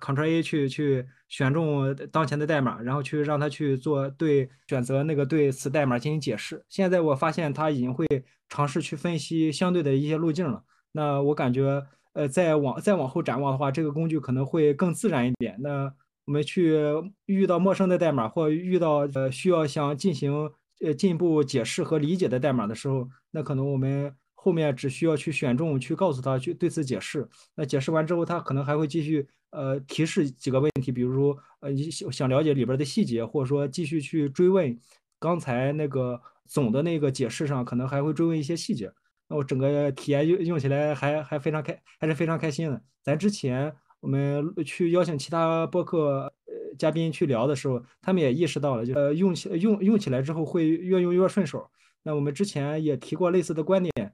[0.00, 6.64] Ctrl A 去去选中当前的代码，然后去让他去做对选择那个对此代码进行解释。
[6.70, 8.06] 现在我发现他已经会
[8.48, 10.62] 尝试去分析相对的一些路径了。
[10.92, 15.56] 那我感觉呃再往再往后展望的话，这个工具可能会更自然一点。
[15.60, 15.92] 那
[16.24, 16.78] 我们去
[17.26, 20.50] 遇到陌生的代码或遇到呃需要想进行。
[20.80, 27.28] 呃，进一步解释和理解的代码的时候，那可能我们后面只需要去选中，去告诉他去对此解释。
[27.54, 34.78] 那解释完之后，他可能还会继续呃提示几个问题，比如说呃你想了解里边的细节，或者说继续去追问
[35.18, 38.92] 刚才那个总的那个解释上，可能还会追问一些细节。
[39.28, 42.82] 那我整个体验用用起来还还非常开，还是非常开心的。
[43.02, 46.32] 咱之前我们去邀请其他播客。
[46.78, 51.70] 嘉宾去聊的时候，他们也意识到了，就呃用起用用起来之后会越用越顺手。
[52.02, 54.12] 那我们之前也提过类似的观点，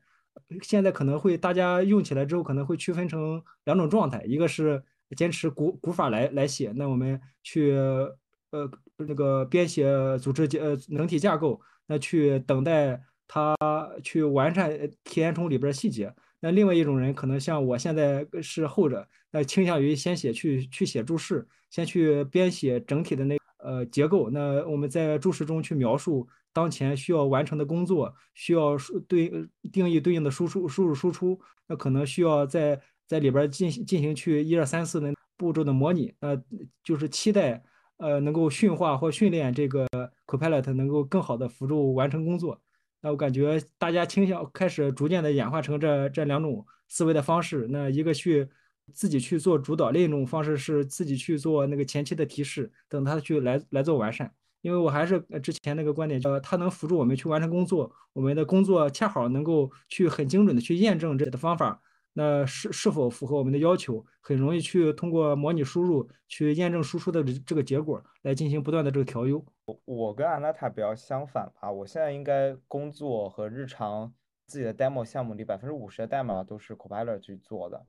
[0.63, 4.83] 现在可能会大家用起来之后可能会区分成两种状态，一个是
[5.17, 9.85] 坚持古古法来来写，那我们去呃那个编写
[10.19, 13.57] 组织呃能体架构，那去等待它
[14.05, 14.71] 去完善
[15.03, 16.15] 体验中里边细节。
[16.39, 21.47] 那另外一种人可能像我现在是后者，那倾向于先写去去写注释。
[21.71, 29.31] 先去编写整体的那呃结构，那我们在注释中去描述当前需要完成的工作，需要输对
[29.73, 36.37] 定义对应的输出输入输出，那可能需要在在里边进行进行去一二三四的步骤的模拟，呃，
[36.83, 37.63] 就是期待
[37.99, 39.87] 呃能够驯化或训练这个
[40.27, 42.61] Copilot 能够更好的辅助完成工作。
[43.01, 48.49] 那我感觉大家倾向开始逐渐的演化成这这两种思维的方式，那一个去。
[48.93, 54.33] 自己去做主导，另一种方式是自己去做那个前期的提示，等他去来来做完善。
[54.63, 61.81] 因为我还是之前那个观点，叫他能辅助我们去完成工作，我们的工作恰好能够去很精准的去验证这的方法，
[62.13, 69.43] 那是是否符合我们的要求，很容易去通过模拟输入去验证输出的这个结果，来进行不断的这个调优。
[69.65, 74.13] 我我跟安娜塔比较相反吧，我现在应该工作和日常
[74.47, 77.87] 自己的 demo 项目里百分之五十的代码都是 Copilot 去做的。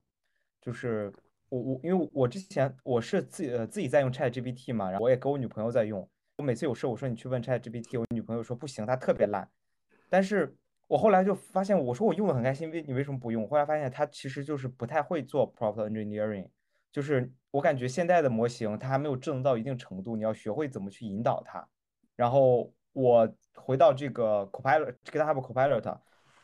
[0.62, 1.12] 就是
[1.50, 6.08] 我我因为我之前我是自己呃自己在用 Chat GPT 嘛，然后我也跟我女朋友在用。
[6.38, 9.48] 我每次有事我说你去问 Chat GPT，我女朋友说不行，它特别烂。
[10.10, 10.56] 但是
[10.88, 13.48] 我后来就发现，我说我用的很开心，为你为什么不用？
[13.48, 16.48] 后来发现它其实就是不太会做 prompt engineering，
[16.92, 21.68] 就是我感觉现在的模型它还没有智能到一定程度，你要学会怎么去引导它。
[22.16, 25.98] 然后我回到这个 Copilot，GitHub Copilot，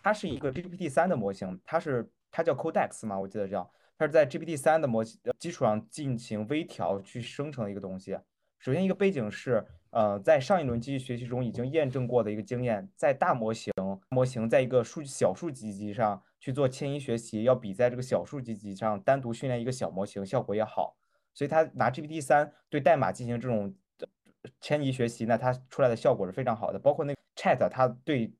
[0.03, 3.69] 它是一个 GPT 三的模型，它是它叫 Codex 嘛，我记得叫。
[3.97, 8.17] 它是在 GPT 三的模型基础上进行微调去生成的一个东西，
[8.59, 13.73] 首先一个背景是，呃，在上一轮机器学习中已经验证过的一个经验，在大模型
[14.09, 20.95] 模型在一个数小数集集上去做迁移学习，要比在这个小数集集上单独训练一个小模型效果也好。
[21.33, 23.73] 所以他拿 GPT 三对代码进行这种
[24.61, 26.79] 迁移学习，那它出来的效果是非常好的。
[26.79, 28.33] 包括那 Chat，它对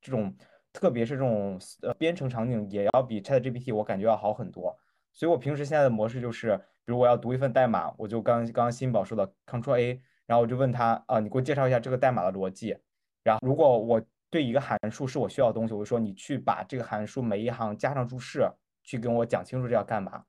[0.00, 0.34] 这种
[0.72, 4.78] 特别是这种呃编程场景也要比 Chat GPT 我感觉要好很多。
[5.12, 12.76] 所以我平时现在的模式就是，比如我要读一份代码，我就刚刚新宝说的 Ctrl A，然后我就问他啊，你给我介绍一下这个代码的逻辑。
[13.22, 18.48] 然后如果我对一个函数是我需要的东西，我就说你去把这个函数每一行加上注释，
[18.82, 20.22] 去跟我讲清楚这要干嘛。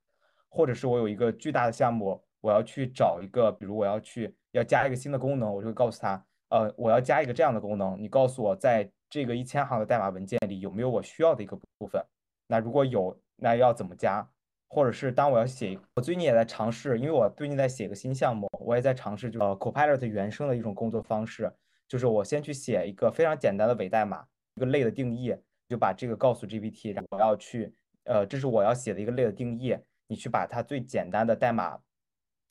[0.47, 12.03] 或者是我有一个巨大的项目，我要去找一个，比如我要去要加一个新的功能，我就会告诉他，呃，我要加一个这样的功能，你告诉我在这个一千行的代码文件里有没有我需要的一个部分。
[12.47, 14.27] 那如果有，那要怎么加？
[14.69, 21.51] 或者是当我要写，我最近也在尝试，因为我最近在写个新项目，我也在尝试，就呃，Copilot 原生的一种工作方式，
[21.87, 25.35] 就是我先去写一个非常简单的伪代码，一个类的定义，
[25.67, 29.75] 就把这个告诉 GPT，然后我要去，呃，这是我要写的一个类的定义，
[30.07, 31.79] 你去把它最简单的代码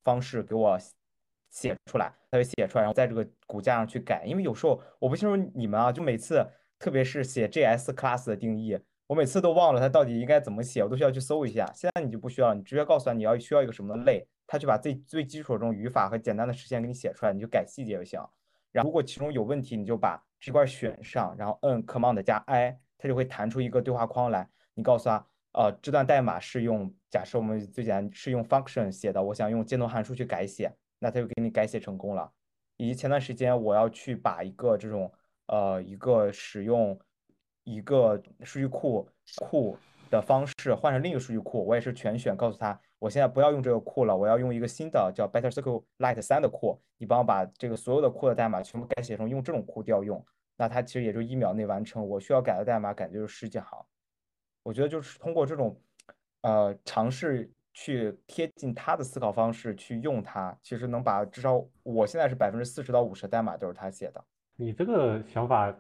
[0.02, 0.76] 方式给我
[1.50, 6.44] 写出来，它就写出来，然后在这个骨架上去改，因为有时候我不清楚你们啊，就每次
[6.80, 8.76] 特别是写 JS class 的定义。
[9.08, 11.64] 我每次都忘了它到底应该怎么写，我都需要去搜一下。
[11.74, 18.20] 现在你就不需要，你直接告诉他你要需要一个什么类，他就把最最基础的这种语法和简单的实现给你写出来，你就改细节就行。
[18.70, 24.46] 然后如果其中有问题，你就把这块选上，然后摁 Command 加 I，它就会弹出一个对话框来。
[24.74, 32.30] 你告诉他，呃，这段代码是用假设我们最简单是用 function 写的，我想用箭头函数去改写，那它就给你改写成功了。
[32.76, 35.10] 以及前段时间我要去把一个这种
[35.46, 37.00] 呃一个使用。
[37.68, 39.06] 一个数据库
[39.42, 39.76] 库
[40.10, 50.24] 的方式换成另一个数据库，我也是全选，告诉他我现在不要用这个库了，我要用一个新的叫 Better SQLite 三的库，你帮我把这个所有的库的代码全部改写成用这种库调用，
[50.56, 53.84] 那它其实也就一秒内完成，我需要改的代码感觉就是十几行。
[54.62, 55.78] 我觉得就是通过这种
[56.40, 64.24] 呃尝试去贴近他的思考方式去用它，其实能把至少我现在是百分之四十到五十代码都是他写的。
[64.56, 65.74] 你这个想法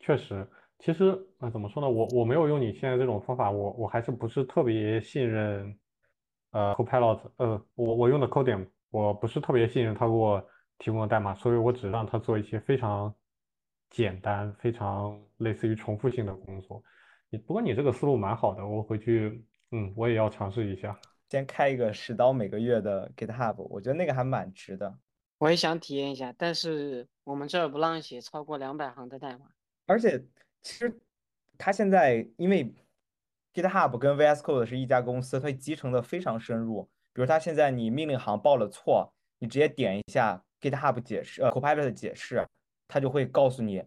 [0.00, 0.44] 确实。
[0.78, 1.88] 其实啊，怎么说呢？
[1.88, 5.76] 我我没有用你现在这种方法，我我还是不是特别信任，
[6.50, 10.46] 呃，Copilot，呃，我我用的 Codium，我不是特别信任他给我
[10.78, 13.12] 提供的代码，所以我只让他做一些非常
[13.88, 16.82] 简单、非常类似于重复性的工作。
[17.30, 20.96] 你不过你这个思路蛮好的，我回去，嗯，我也要尝试一下。
[21.30, 24.96] 先开一个十刀每个月的 GitHub，我觉得那个还蛮值的。
[25.38, 29.46] 我也想体验一下，但是我们这儿不让写超过两百行的代码，
[29.86, 30.22] 而且。
[30.66, 30.92] 其实，
[31.56, 32.74] 它现在因为
[33.54, 36.82] GitHub 跟 VS Code 是一家公司，它集成的非常深入。
[37.12, 42.44] 比如，它现在你命令行报了错，你直接点一下 GitHub 解释，呃，Copilot 的解释，
[42.88, 43.84] 它就会告诉你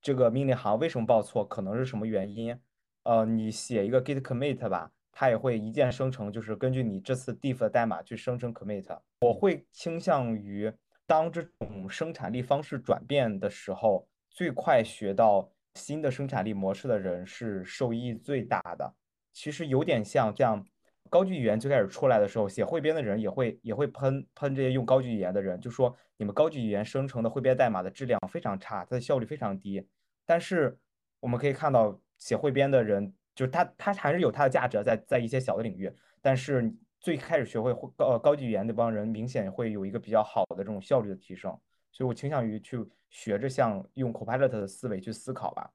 [0.00, 2.58] 这个命令行为什么报错，可能是什么原因。
[3.02, 8.98] 呃，你写一个 Git commit 吧，它也会一键生成，就是根据你这次 diff 的代码去生成 commit。
[9.20, 10.72] 我会倾向于
[11.06, 15.50] 当这种生产力方式转变的时候，最快学到。
[15.74, 18.94] 新的生产力模式的人是受益最大的。
[19.32, 20.64] 其实有点像这样，
[21.10, 29.84] 高级语言最开始出来的时候，写汇编的人也会也会喷喷这些用高级语言的人，就说你们高级语言生成的汇编代码的质量非常差，它的效率非常低。
[30.24, 30.78] 但是
[31.20, 35.92] 我们可以看到，写汇编的人就是他，他还是有他的价值在在一些小的领域。
[36.22, 41.58] 但是最开始学会高高级语言那帮人，明显会有一个比较好的这种效率的提升。
[41.94, 45.70] 所以我倾向于去学着像用 Copilot 的思维去思考吧。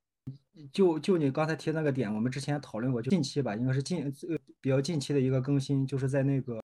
[0.73, 6.61] 就就你刚才提那个点，我们之前讨论过，就近期吧，应该是近呃比较近期的一个更新，就是在那个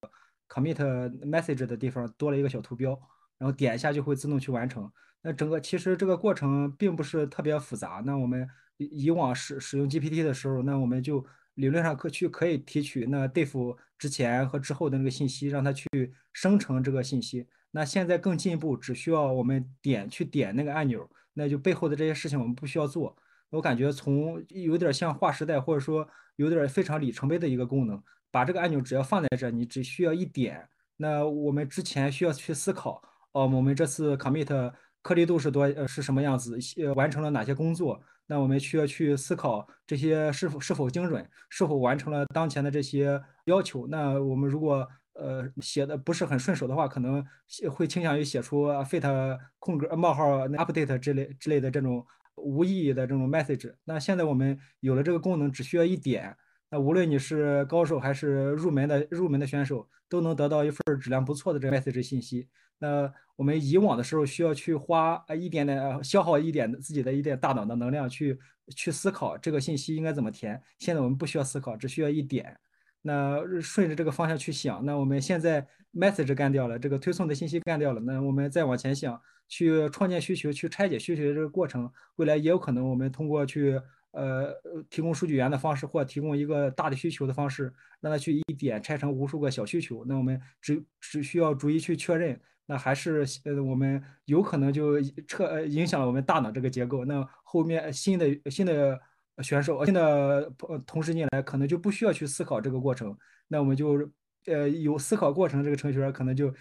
[0.48, 0.76] Commit
[1.22, 2.90] Message 的地方多了一个小图标，
[3.38, 4.88] 然后点一下就会自动去完成。
[5.22, 8.02] 那整个其实这个过程并不是特别复杂。
[8.04, 11.24] 那我们以往使使用 GPT 的时候，那我们就
[11.56, 15.86] 理论上可去可以提取那 diff 之前和之后的那个信息，让它去
[16.32, 17.46] 生成这个信息。
[17.70, 23.14] 那现在更进一步，只需要我们点去点那个按钮，那就背后的这些事情我们不需要做。
[23.50, 30.68] 我感觉从有点像划时代，或者说有点非常里程碑的一个功能，把这个按钮只要放在这，你只需要一点。
[30.96, 34.72] 那我们之前需要去思考，哦，我们这次 commit
[35.06, 36.58] 颗粒度是多，呃，是什么样子？
[36.82, 38.02] 呃，完成了哪些工作？
[38.26, 43.86] 那我们需要去思考这些是否是否精准，是否完成了当前的这些要求？
[43.86, 47.24] 那我们如果呃，写的不是很顺手的话，可能
[47.70, 53.72] 会倾向于写出 fit 空格冒号 update 之类之类的这种无意义的这种 message。
[53.84, 56.36] 那现在我们有了这个功能，只需要一点，
[56.78, 62.48] 无论你是高手还是入门的入门的选手，都能得到一份质量不错的这个 message 信息。
[62.78, 68.38] 那我们以往的时候需要去花呃一点点消耗一点自己的一点大脑的能量去
[68.74, 70.60] 去思考这个信息应该怎么填。
[70.78, 72.56] 现在我们不需要思考，只需要一点。
[73.02, 83.80] 那顺着这个方向去想，那我们现在 message 干掉了，这个推送的信息干掉了，那我们再往前想，去创建需求，去拆解需求的这个过程，未来也有可能我们通过去
[84.16, 84.52] 呃
[84.90, 98.98] 提供数据源的方式，或提供一个大的需求的方式，让它去一点拆成无数个小需求，那我们只只需要逐一去确认，那还是呃我们有可能就彻影响了我们大脑这个结构，那后面新的新的。
[99.42, 100.50] 选手新的
[100.86, 103.14] 同时进来，可能就不需要去思考这个过程。
[103.48, 104.10] 那我们就
[104.46, 106.52] 呃有思考过程这个程序员，可能就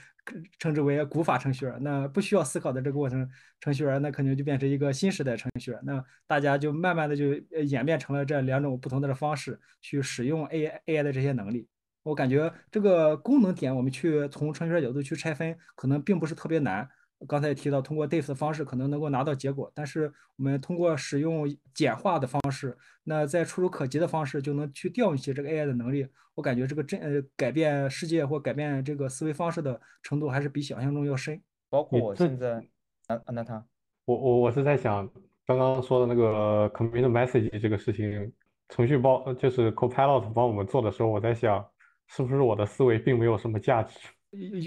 [0.60, 1.78] 称之为古法程序员。
[1.82, 5.80] 那不需要思考的这个过程程序员，那可能就变成一个新时代程序员。
[5.84, 11.68] 那大家就慢慢的就演变成了这两种不同的方式去使用 AI AI 的这些能力。
[12.04, 16.88] 我感觉这个功能点，我们去从程序员角度去拆分，可能并不是特别难。
[17.28, 26.08] 刚才也提到，通过 diff 的方式可能能够拿到结果，但是我们通过使用简化的方式，那在触手可及的方式就能去调用起这个 AI 的能力。
[26.34, 31.42] 我感觉这个真呃改变世界或改变这个思维方式的程度还是比想象中要深。
[31.70, 32.56] 包括我现在，
[33.08, 33.66] 啊啊，那他，
[34.06, 35.10] 我我我是在想
[35.46, 38.32] 刚刚说的那个 commit message 这个事情，
[38.70, 41.66] 程序包就是 Copilot 帮我们做的时候，我在想
[42.08, 43.98] 是不是我的思维并没有什么价值。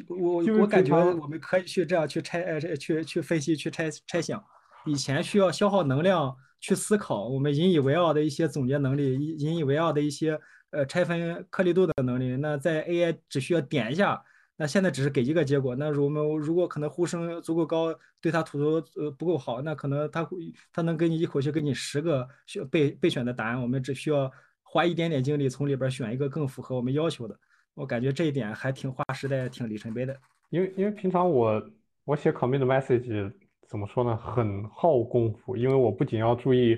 [0.09, 4.43] 我我感觉我们可以去这样去拆呃去去分析去拆拆想，
[4.87, 10.39] 以前需要消耗能量去思考，我们引以为傲的一些总结能力，引引以为傲的一些
[10.71, 14.23] 呃拆分颗粒度的能力，那在 AI 只需要点一下，
[14.57, 15.77] 那现在只是给一个结果。
[15.77, 20.37] 那我们如果可能呼声足够高，对它吐槽呃不够好，那可能它会
[20.73, 24.31] 它能给你一口气给你十个选备备选的答案，我们只需要
[24.63, 27.39] 花一点点精力从里边选一个更符合我们要求的。
[27.79, 30.21] 我感觉这一点还挺划时代，挺里程碑的。
[30.51, 31.71] 因为因为平常我
[32.05, 33.33] 我写 commit message
[33.69, 35.57] 怎么说呢，很耗功夫。
[35.57, 36.77] 因为我不仅要注意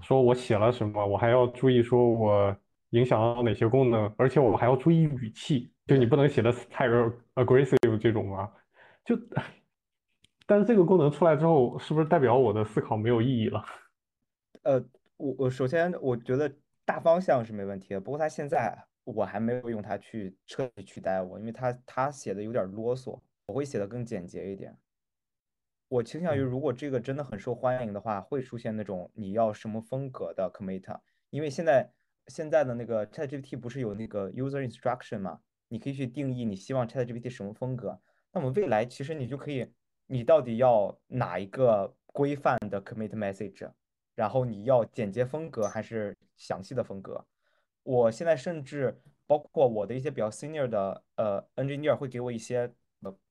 [0.00, 2.56] 说我写了什么，我还要注意说我
[2.90, 6.88] 影响到哪些功能，而且我还要注意语气，就你不能写的太
[7.36, 8.50] aggressive 这种啊。
[9.04, 9.16] 就，
[10.46, 13.64] 但是这个功能出来之后，是不是代表我的思考没有意义了？
[14.64, 14.84] 呃，
[15.16, 16.52] 我我首先我觉得
[16.84, 18.76] 大方向是没问题的，不过它现在。
[19.04, 24.76] 我还没有用它去彻底取代我，因为它它写的有点啰嗦，我会写的更简洁一点。
[25.88, 30.98] 我倾向于，如果这个真的很受欢迎的话，会出现那种你要什么风格的 commit，
[31.30, 31.92] 因为现在
[32.28, 35.40] 现在的那个 ChatGPT 不是有那个 user instruction 吗？
[35.68, 38.00] 你可以去定义你希望 ChatGPT 什么风格。
[38.32, 39.70] 那么未来其实你就可以，
[40.06, 43.70] 你到底要哪一个规范的 commit message，
[44.14, 47.24] 然后你要简洁风格还是详细的风格？
[47.84, 52.70] 我现在甚至包括我的一些比较 senior 的呃 engineer 会给我一些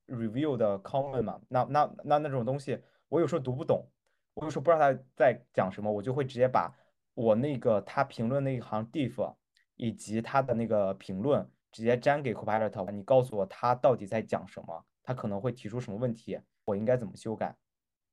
[0.07, 3.85] review 的 comment 嘛，那那那那种东西我有时候读不懂，
[4.33, 6.73] 我有时候不知道他在讲什么，我就会直接把
[7.13, 9.35] 我那个他评论那一行 diff
[9.75, 17.55] 以及他的那个评论直接粘给 Copilot，你告诉我他到底在讲什么，他可能会提出什么问题，我应该怎么修改？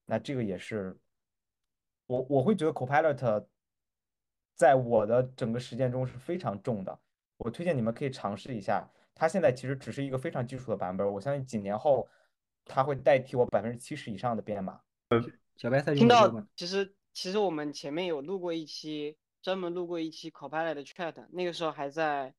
[0.06, 0.96] 那这个也是
[2.06, 3.44] 我我会觉得 Copilot。
[4.60, 7.00] 在我的整个实践中是非常重的，
[7.38, 8.86] 我推荐你们可以尝试一下。
[9.14, 12.06] 它现在其实只是一个非常基础的版本，我相信几年后
[12.66, 14.78] 它会代替我百分之七十以上的编码。
[15.56, 22.34] 小白菜听到，其实其实我们前面有录过一期，专门录过一期 Copilot 的 Chat，那个时候还在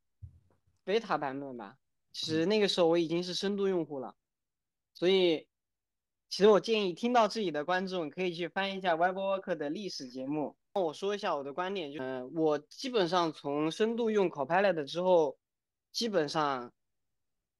[0.85, 1.77] beta 版本吧。
[2.11, 4.13] 其实那个时候我已经是深度用户了，
[4.93, 5.47] 所以
[6.29, 10.55] 其实我建议听到这里的观众可以去翻一下 WebWork 的历史节目。
[10.73, 15.37] 那我说一下我的观点，就嗯，我基本上从深度用 Copilot 之后，
[15.91, 16.71] 基本上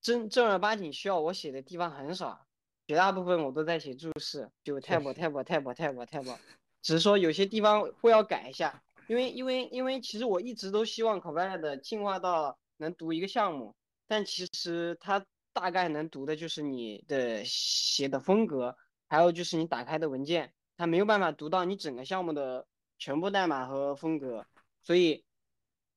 [0.02, 2.48] 正正儿八经需要我写的地方很少，
[2.88, 6.38] 绝大部分我都在写注释，就 tab tab tab tab tab，
[6.82, 13.76] 只是说有些地方会要改一下，因为因为因为其实我一直都希望 Copilot 进化到能读一个项目，
[14.08, 18.78] 但其实它大概能读的就是你的写的风格，
[19.10, 22.66] 还有就是你打开的文件，它没有办法读到你整个项目的。
[23.02, 24.46] 全部代码和风格，
[24.84, 25.26] 所以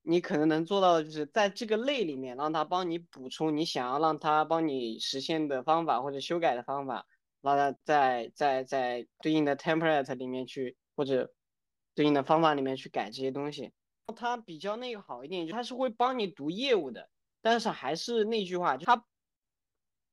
[0.01, 7.07] 你可能能做到的就是在这个类里面，让它帮你补充你想要让它帮你实现的方法或者修改的方法，
[7.43, 11.31] 让它在在在对应的 template 里面去或者
[11.95, 13.71] 对应的方法里面去改这些东西。
[14.17, 17.11] 它比较那个好一点，它是会帮你读业务的，
[17.43, 19.05] 但是还是那句话，就它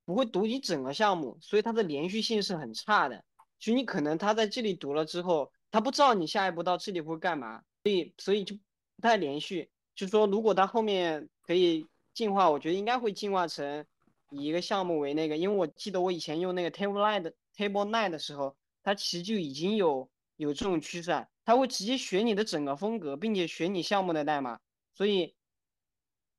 [0.03, 3.23] 不会读你整个项目，所以它的连续性是很差的。
[3.59, 5.53] 就你可能它在这里读了之后。
[5.71, 9.71] 他不知道你下一步到这里会干嘛，所以所以就不太连续。
[9.95, 13.85] 就说如果它后面可以进化，我觉得应该会进化成
[14.31, 24.59] 以一个项目为那个，因为我记得我以前用那个 Table Nine Table Nine 的时候，它其实就已经有有这种趋势，它会直接学你的整个风格，并且学你项目的代码，
[24.93, 25.35] 所以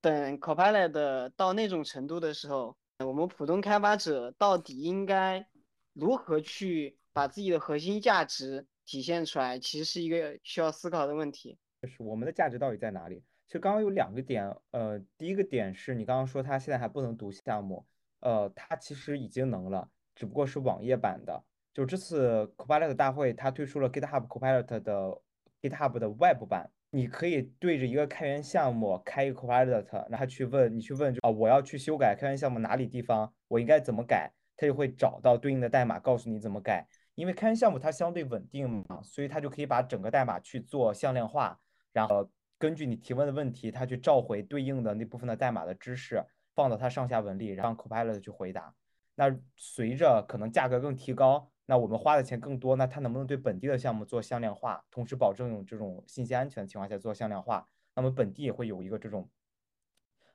[0.00, 5.46] 等 Copilot 到那种程度的时候，我们普通开发者到底应该
[5.92, 11.56] 如何去把自己的核心价值体现出来，其实是一个需要思考的问题。
[11.80, 13.22] 就是我们的价值到底在哪里？
[13.46, 17.86] 其实刚刚有两个点，呃，第一个点是你刚刚说它现在还不能读项目，
[18.20, 21.42] 呃，它其实已经能了，只不过是网页版的。
[21.72, 25.18] 就这次 Copilot 大会，它推出了 GitHub Copilot 的
[25.62, 26.70] GitHub 的 Web 版。
[26.90, 36.86] 你可以对着一个开源项目开一个 Copilot，然后去问你去问，就啊我要去修改开源项目哪里地方，我应该怎么改，他就会找到对应的代码，告诉你怎么改。
[37.14, 41.58] 因为开源项目它相对稳定嘛，所以它就可以把整个代码去做向量化，
[41.92, 48.74] 然后根据你提问的问题，它去召回对应的那部分的代码的知识，放到它上下文里，让 Copilot 去回答。
[49.14, 51.48] 那随着可能价格更提高。
[51.64, 57.68] 那我们花的钱更多，那它能不能对本地的项目做向量化，同时保证这种信息安全的情况下做向量化？
[57.94, 59.30] 那么本地也会有一个这种，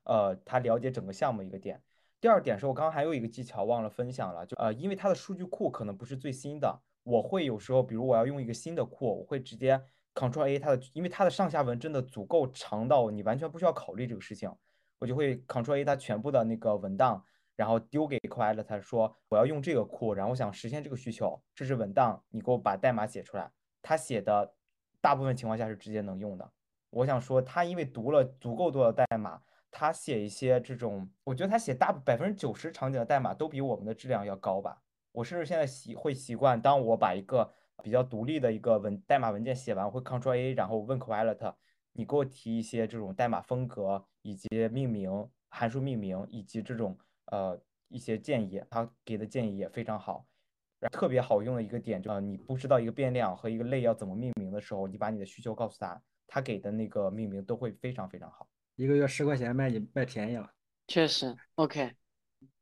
[0.03, 1.83] 呃，他了解整个项目一个点。
[2.19, 9.81] 第二点是我刚刚还有一个技巧忘了分享了，就呃，因为它的数据库可能不是最新的，我会有时候，比如我要用一个新的库，我会直接
[10.15, 14.51] Ctrl A 它的，因为它的上下文真的足够长到你完全不需要考虑这个事情，
[14.99, 17.23] 我就会 Ctrl A 它全部的那个文档。
[17.55, 23.51] 然后丢给 Copilot，说我要用这个库，然后我想实现这个需求，这是文档，你给我把代码写出来。
[23.81, 24.53] 他写的
[25.01, 26.51] 大部分情况下是直接能用的。
[26.91, 29.41] 我想说，他因为读了足够多的代码，
[29.71, 34.81] 他写一些这种，我觉得他写大百分之九十场景的代码都比我们的质量要高吧。
[35.11, 37.53] 我甚至现在习会习惯，当我把一个
[37.83, 41.53] 比较独立的一个文代码文件写完，会 Ctrl A，然后问 Copilot，
[41.93, 46.97] 你给我提一些这种代码风格以及命名函数命名以及这种。
[47.29, 47.59] 呃，
[47.89, 50.25] 一些建议，他给的建议也非常好，
[50.93, 58.47] 特别好用的一个点，就是，你不知道一个变量和一个类要怎么命名的时候，你把你的需求告诉他，他给的那个命名都会非常非常好。
[58.77, 60.49] 一个月十块钱卖你卖便宜了，
[60.87, 61.35] 确实。
[61.55, 61.93] OK，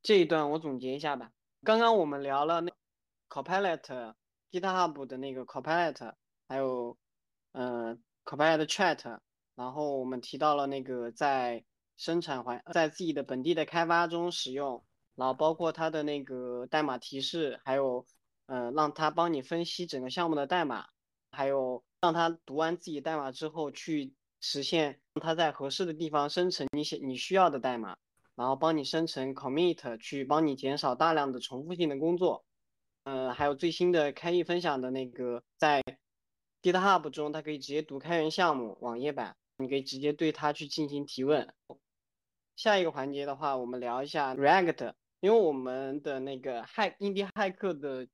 [0.01, 1.30] 这一段我总结一下吧。
[1.63, 2.74] 刚刚我们聊了那
[3.30, 4.16] Copilot、
[4.51, 6.13] GitHub 的那个 Copilot，
[6.47, 6.97] 还有
[7.51, 9.20] 呃 Copilot Chat，
[9.53, 11.63] 然后我们提到了那个在。
[11.97, 14.84] 生产环在自己的本地的开发中使用，
[15.16, 18.05] 然后包括它的那个代码提示，还有，
[18.47, 20.88] 呃，让它帮你分析整个项目的代码，
[21.32, 27.95] 还有让它读完自己代码之后去实现它在合适的地方生成你写你需要的代码，
[28.36, 32.45] 然后帮你生成 commit，去帮你减少大量的重复性的工作，
[33.03, 35.81] 呃，还有最新的开易分享的那个在
[36.61, 41.53] GitHub 中，它可以直接读开源项目网页版，你可以直接对它去进行提问。
[42.55, 48.07] 下一个环节的话，我们聊一下 React，因为我们的那个骇印第骇客的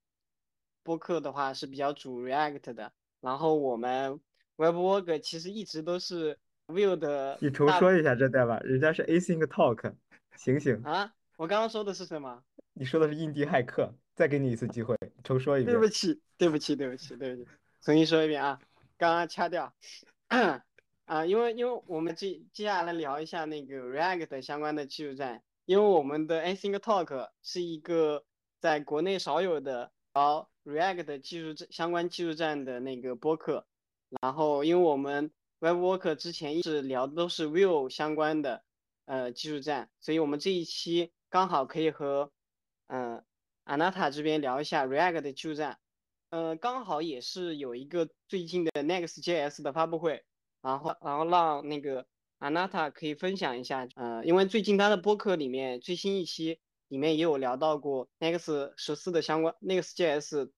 [0.83, 4.19] 播客的话是比较主 React 的，然后我们
[4.61, 6.37] WebWork 其实一直都是
[6.67, 7.35] Vue 的。
[7.41, 9.93] 你重说一下这代吧，人家是 Async Talk，
[10.37, 11.11] 醒醒啊！
[11.37, 12.43] 我刚刚说的是什么？
[12.73, 15.75] 你说的是印第骇客，再给你一次机会，重说一遍。
[15.75, 17.49] 对不起，对不起，对不起，对不起，
[17.81, 18.59] 重新说一遍啊！
[18.99, 19.73] 刚刚掐掉。
[21.05, 28.23] 啊，因为因为我们接接下来聊一下那个 React 相关的技术站，因为我们的 Async Talk 是一个
[28.59, 33.65] 在国内少有的聊 React 技术相关技术站的那个播客。
[34.19, 38.63] 然后，因为我们 Web Worker 之前一直聊的都是 Vue 相关的
[39.05, 42.31] 呃技术站，所以我们这一期刚好可以和
[42.87, 43.23] 嗯
[43.65, 45.79] Anata 这边聊一下 React 的技术站。
[46.29, 50.23] 呃，刚好也是有一个最近的 Next.js 的发布会。
[50.61, 52.05] 然后，然后让那个
[52.39, 60.51] Anata 可以分享一下，呃，因为最近他的播客里面最新一期里面也有聊到过 Next 十四的相关 Next.js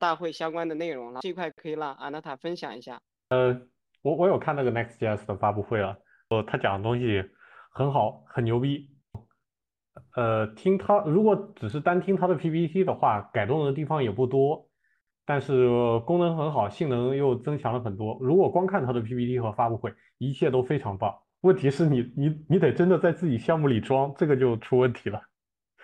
[0.00, 3.00] 大会相关的内容了，这块可以让 Anata 分享一下。
[3.28, 3.60] 呃，
[4.02, 5.98] 我我有看那个 Next.js 的发布会了，
[6.30, 7.22] 呃，他讲的东西
[7.70, 8.90] 很好，很牛逼。
[10.16, 14.66] 呃，听他如果只是单听他的 PPT 的话，改动的地方也不多。
[15.26, 15.68] 但是
[16.06, 18.18] 功能很好，性能又增强了很多。
[18.20, 21.14] 如果光看他的 PPT 和发布会，一切都非常棒。
[21.42, 25.22] 问题是你你你得真的在自己项目里装，这个就出问题了。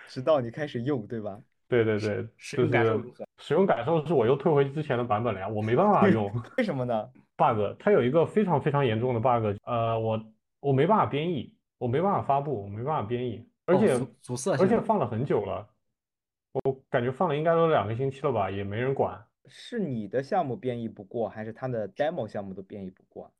[0.07, 1.39] 直到你开始用，对吧？
[1.67, 3.25] 对对对，使用感受如何？
[3.37, 6.31] 使用感受是我又退回之前的版本了呀，我没办法用。
[6.57, 7.09] 为什么呢？
[7.37, 10.23] bug，它有一个非常非常严重的 bug，呃，我
[10.59, 15.67] 我没办法编译，我没办法发布，我没办法编译，而且阻塞，而且放了很久了，
[16.53, 19.23] 我感觉放了应该都两个星期了吧，也没人管。
[19.49, 23.31] 是你的项目编译不过，还是他的 demo 项目都编译不过？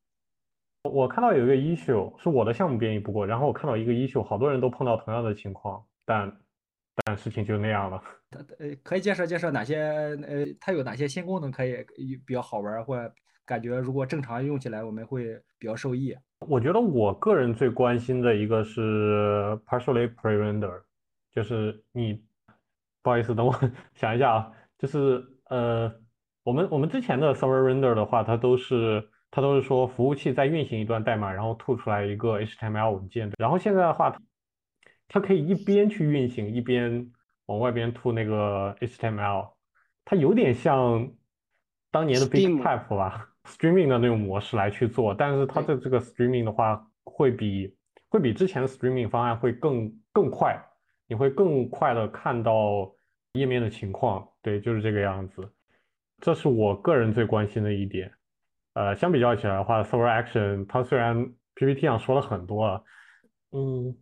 [0.83, 6.39] 我看到有一个 issue 是我的项目编译不过，然后我看到一个 issue，好多人都碰到同样的情况，但
[7.05, 8.01] 但事情就那样了。
[8.29, 9.77] 它呃，可以介绍介绍哪些
[10.27, 11.75] 呃，它有哪些新功能可以
[12.25, 12.97] 比较好玩，或
[13.45, 15.25] 感觉如果正常用起来我们会
[15.57, 16.15] 比较受益。
[16.39, 20.81] 我觉得我个人最关心的一个是 partially pre-render，
[21.33, 22.23] 就是你
[23.01, 23.53] 不好意思，等我
[23.95, 25.91] 想一下啊，就是呃，
[26.43, 34.15] 我们我们之前的 server render 的话，它都是它都是说服务器在运行一段代码，然后吐出来一个 HTML 文件，然后现在的话，
[35.07, 37.11] 它可以一边去运行一边。
[37.47, 39.53] 往外边吐那个 HTML，
[40.03, 41.09] 它有点像
[41.89, 47.73] 当年的 BigPipe 吧，streaming 的那种模式来去做，但是它的这个 streaming 的话，会比
[48.09, 50.61] 会比之前的 streaming 方案会更更快，
[51.07, 52.93] 你会更快的看到
[53.31, 55.49] 页面的情况，对，就是这个样子。
[56.19, 58.11] 这是我个人最关心的一点。
[58.73, 62.83] 呃，相比较起来的话，Server Action 它虽然 PPT 上说了很多了，
[63.53, 63.95] 嗯，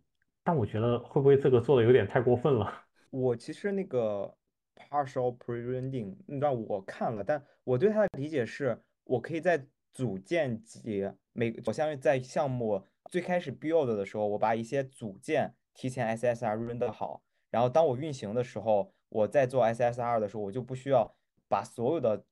[0.46, 2.72] 但我觉得会不会这个做的有点太过分了？
[3.10, 4.32] 我其实那个
[4.76, 12.80] partial pre-rendering 那段我看了，但我对它的理解是，我可以在组件级每我相当于在项目
[13.10, 17.20] 最开始 build 的时候，我把一些组件提前 SSR render 好，
[17.50, 21.12] 然后当我运行的时候，我在做 SSR 的时候，我就不需要
[21.48, 22.24] 把所有的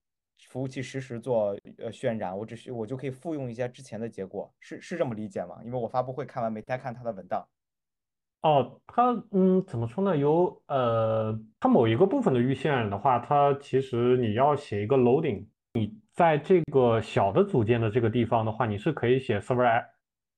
[0.46, 5.60] 服务器实时做呃渲染，我只需我就可以复用一些之前的结果，是是这么理解吗？
[5.64, 7.44] 因为我发布会看完没太看它的文档。
[8.44, 10.14] 哦，它嗯，怎么说呢？
[10.14, 19.86] 有呃，它某一个部分的预渲染的话，它其实你要写一个 loading，你在这个小的组件的这个地方的话，你是可以写 server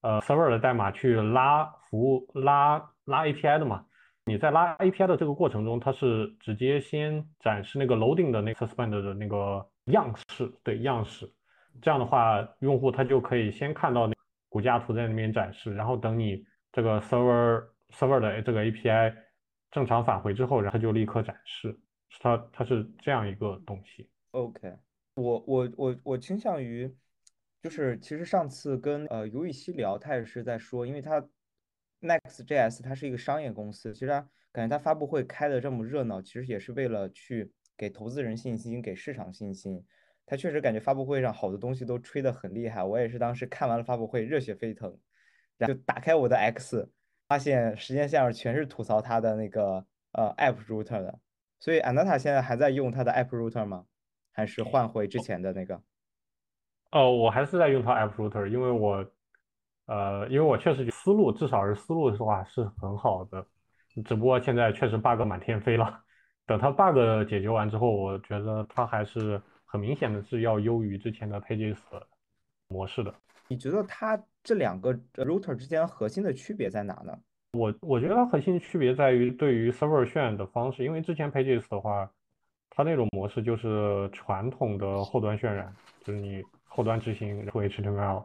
[0.03, 3.85] 呃 server 的代码去拉服务拉拉 API 的嘛？
[4.25, 11.29] 你在拉 API 的这个过程中，它是直接先展示那个 loading 的那个 suspend 的那个样式，对样式，
[11.83, 14.15] 这样的话，用户他就可以先看到那
[14.49, 17.65] 骨架图在那边展示，然后等你这个 server。
[17.91, 19.15] Server 的这个 API
[19.71, 21.79] 正常返回之后，然后就立刻展示，
[22.21, 24.09] 它它是这样一个东西。
[24.31, 24.77] OK，
[25.15, 26.95] 我我我我倾向于，
[27.63, 31.21] 就是其实上次跟呃尤雨溪聊，他也是在说，因为他
[32.01, 39.85] Next.js 它是一个商业公司，其实他感觉他发布会开的这么热闹，其实也是为了去给投资人信心，给市场信心。
[40.27, 44.99] 他确实感觉发布会上好多东西都吹得很厉害，我也是当时看完了发布会热血沸腾，
[45.57, 46.91] 然后就打开我的 X。
[47.29, 51.19] 发现时间线上全是吐槽他的那个呃 app router 的，
[51.59, 53.85] 所以 Anata 现在还在用他的 app router 吗？
[54.33, 55.81] 还是换回之前的那个？
[56.93, 59.05] 哦，我还是在用他 app router，因为我
[59.87, 63.45] 呃，因为我确实思路至少是思路的话是很好的，
[64.05, 66.03] 只不过现在确实 bug 满天飞了。
[66.45, 71.77] 等它 bug 解决完之后，我觉得它还是很明显的是要优于之前的 Pages
[72.69, 73.13] 模式的。
[73.49, 74.17] 你觉得它
[74.47, 77.19] 这两个 router 之间核心的区别在哪呢？
[77.55, 82.09] 我我觉得它核心区别在于对于 server 渲染的方式，因为之前 Pages 的话，
[82.71, 85.75] 它那种模式就是传统的后端渲染，
[86.05, 88.25] 就是你后端执行 HTML，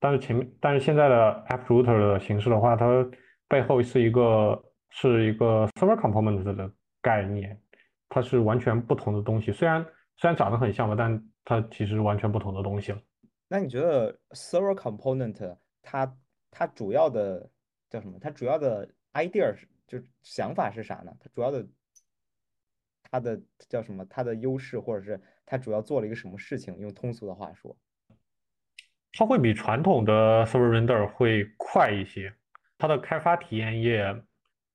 [0.00, 3.08] 但是前面但是现在的 app router 的形式的话，它
[3.46, 4.60] 背后是一个
[4.90, 6.68] 是一个 server component 的
[7.00, 7.56] 概念，
[8.08, 9.52] 它是完全不同的东西。
[9.52, 9.86] 虽然
[10.16, 12.98] 虽然长得很像吧，但它其实完全不同的东西了。
[13.52, 16.16] 那你觉得 server component 它
[16.50, 17.46] 它主要的
[17.90, 18.18] 叫什么？
[18.18, 21.14] 它主要的 idea 是就想法是啥呢？
[21.20, 21.68] 它主要的
[23.02, 23.38] 它的
[23.68, 24.06] 叫什么？
[24.06, 26.74] 它的优势或者是它主要做了一个什么事情？
[26.78, 27.76] 用通俗的话说，
[29.12, 32.34] 它会比传统的 server render 会快一些，
[32.78, 34.02] 它的开发体验也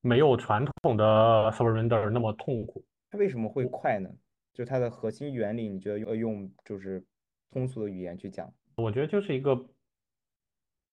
[0.01, 1.03] 没有传统的
[1.51, 2.85] server render 那么痛苦。
[3.09, 4.07] 它为什么会快呢？
[4.53, 7.03] 就它的核心原理，你觉得用用就是
[7.49, 8.53] 通俗的语言去讲？
[8.77, 9.65] 我觉得就是一个，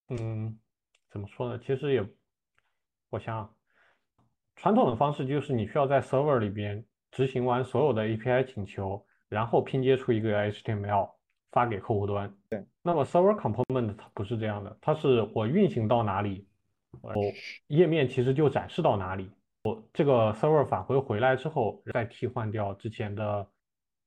[0.09, 0.59] 嗯，
[1.11, 1.59] 怎么说呢？
[1.59, 2.03] 其实也，
[3.11, 3.55] 我想，
[4.57, 11.11] 传统的方式就是你需要在 server 里边执行完所有的 API 请求，然后拼接出一个 HTML
[11.53, 12.35] 发给客户端。
[12.49, 12.64] 对。
[12.82, 16.49] 那么 server component 它不是这样的，它是我运行到哪里，
[17.03, 17.12] 我
[17.66, 19.30] 页面其实就展示到哪里。
[19.64, 23.47] 我这个 server 返回回来之后，再替换掉之前的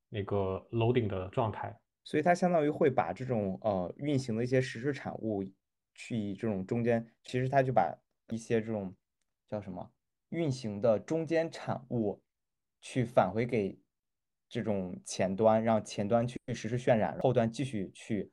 [0.09, 1.77] 那个 loading 的状态。
[2.07, 5.43] 所以它相当于会把这种呃运行的一些实时产物，
[5.93, 7.93] 去以这种中间，其实它就把
[8.29, 8.95] 一些这种
[9.49, 9.91] 叫什么
[10.29, 12.23] 运行的中间产物，
[12.79, 13.77] 去返回给
[14.47, 18.31] 这种前端，让前端去实时渲染，后端继续去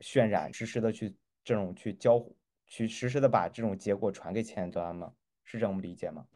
[0.00, 2.34] 渲染，实时的去这种去交互，
[2.66, 5.12] 去实时的把这种结果传给前端嘛？
[5.44, 6.26] 是这么理解吗？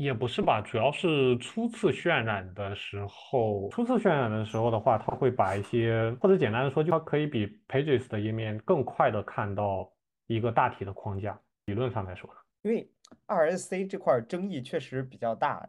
[0.00, 9.92] 也不是吧，主要是初次渲染的时候，初次渲染的时候的话，它会把一些，或者简单的说，就它可以比 Pages 的页面更快的看到
[10.26, 11.38] 一个大体的框架。
[11.66, 12.30] 理论上来说，
[12.62, 12.90] 因为
[13.26, 15.68] RSC 这块争议确实比较大。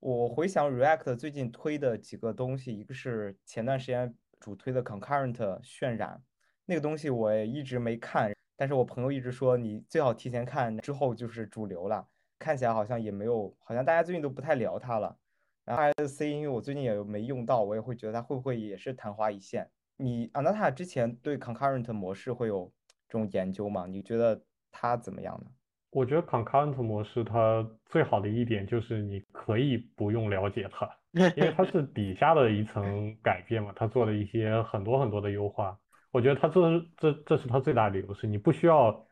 [0.00, 5.32] 我回想 React 最近推的几个东西，一个是前段时间主推的 Concurrent
[5.62, 6.22] 渲染，
[6.66, 12.06] 那个东西我也一直没看，但是我朋友一直说你最好提前看，之后就是主流了。
[12.38, 15.16] 看起来好像也没有，好像大家最近都不太聊它了。
[15.64, 19.68] 然后 RSC，因为我最近也没用到，我也会觉得它会不会也是昙花一现。
[19.96, 22.70] 你 Anata 之前对 Concurrent 模式会有
[23.08, 23.86] 这种研究吗？
[23.88, 25.50] 你觉得它怎么样呢？
[25.90, 30.88] 我觉得 Concurrent 模式它最好的一点就是你可以不用了解它，
[31.36, 35.76] 因为它是底下的一层改变嘛，它做了一些很多很多的优化。
[36.12, 36.60] 我觉得它这
[36.96, 39.04] 这这是它最大的优势，你不需要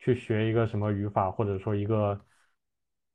[0.00, 2.20] 去学一个什么语法，或者说一个。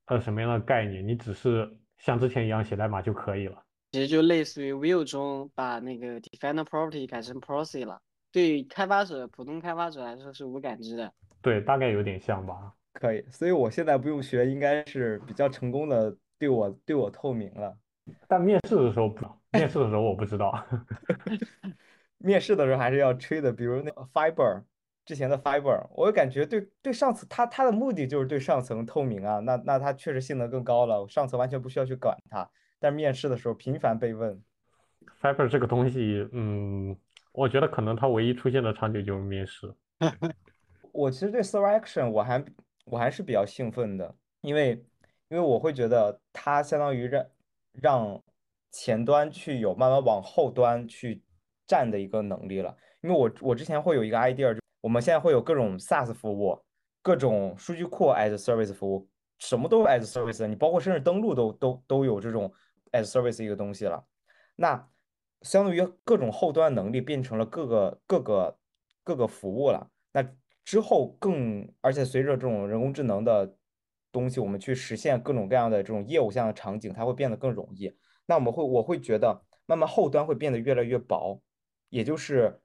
[0.09, 1.07] 呃，什么样的概念？
[1.07, 3.63] 你只是像之前一样写代码就可以了。
[3.91, 7.99] 其实就类似于 Vue 中把那个 define property 改成 property 了。
[8.31, 11.11] 对开发者、普通开发者来说是无感知的。
[11.41, 12.73] 对，大概有点像吧。
[12.93, 17.77] 可以，所以我现在不用学，应该是比较成功的对我对我透明了。
[18.27, 20.65] 但面试的时候不，面试的时候我不知道。
[22.17, 24.63] 面试的时候还是要吹的，比如那个 Fiber。
[25.09, 32.47] 之前的 Fiber，我感觉对对上层，它它的目的就是对上层透明啊，那那它确实性能更高了，上层完全不需要去管它。
[32.79, 34.39] 但面试的时候频繁被问
[35.19, 36.95] ，Fiber 这个东西，嗯，
[37.31, 39.73] 我觉得可能它唯一出现的场景就是面试。
[40.93, 42.45] 我其实对 Server Action 我还
[42.85, 44.73] 我还是比较兴奋的，因为
[45.29, 47.25] 因为我会觉得它相当于让
[47.73, 48.23] 让
[48.69, 51.23] 前端去有慢慢往后端去
[51.65, 52.77] 站的一个能力了。
[53.01, 54.55] 因为我我之前会有一个 idea。
[54.81, 56.57] 我们现在会有各种 SaaS 服务，
[57.01, 62.53] 各种数据库 as service 服务，什么都 as service，你包括甚至登录都都都有这种
[62.93, 64.05] as service 一个东西了。
[64.55, 64.87] 那
[65.41, 68.57] 相当于各种后端能力变成了各个各个
[69.03, 69.89] 各个服务了。
[70.13, 70.25] 那
[70.63, 73.53] 之后更，而且随着这种人工智能的
[74.13, 77.93] 东西，我们去实现各种各样的这种业务项的场景，它会变得更容易。
[78.25, 81.41] 那我们会我会觉得，慢慢后端会变得越来越薄，
[81.89, 82.61] 也就是。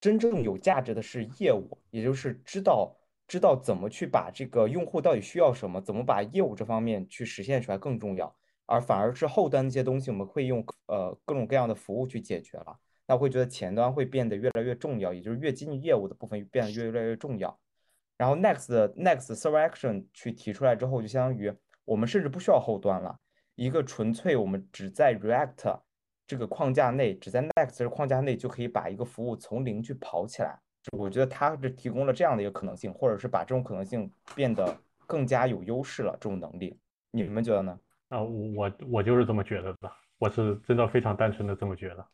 [0.00, 2.96] 真正有价值的是业务，也就是知道
[3.28, 8.34] 知道怎么去把这个用户到底需要什么，怎么把业务这方面去实现出来更重要，
[8.64, 12.78] 而反而是后端那些东西，我们会用呃各种各样的服务去解决了。
[13.06, 17.58] 那我会觉得前端会变得越来越重要，也就是越接近业务的部分变得越来越重要。
[18.16, 21.52] 然后 next next server action 去提出来之后，就相当于
[21.84, 23.18] 我们甚至不需要后端了，
[23.54, 25.80] 一个纯粹我们只在 React。
[26.30, 30.56] 这个框架内，只在 Next 这个框架内就可以把一个服务从零去跑起来。
[30.92, 34.78] 我觉得它是提供了这样的一个可能性，或者是把这种可能性变得
[35.08, 36.12] 更加有优势了。
[36.20, 36.78] 这种能力，
[37.10, 37.76] 你们觉得呢？
[38.10, 42.06] 啊，我我就是这么觉得的，我是真的非常单纯的这么觉得。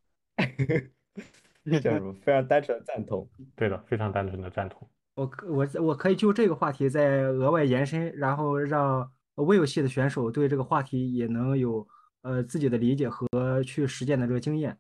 [1.79, 3.29] 叫什么非常单纯的赞同。
[3.55, 4.89] 对的，非常单纯的赞同。
[5.17, 11.87] 我我我可以就这个话题再额外延伸，然后让微游戏的选手对这个话题也能有。
[12.27, 14.77] 呃，自己的理解和去实践的这个经验，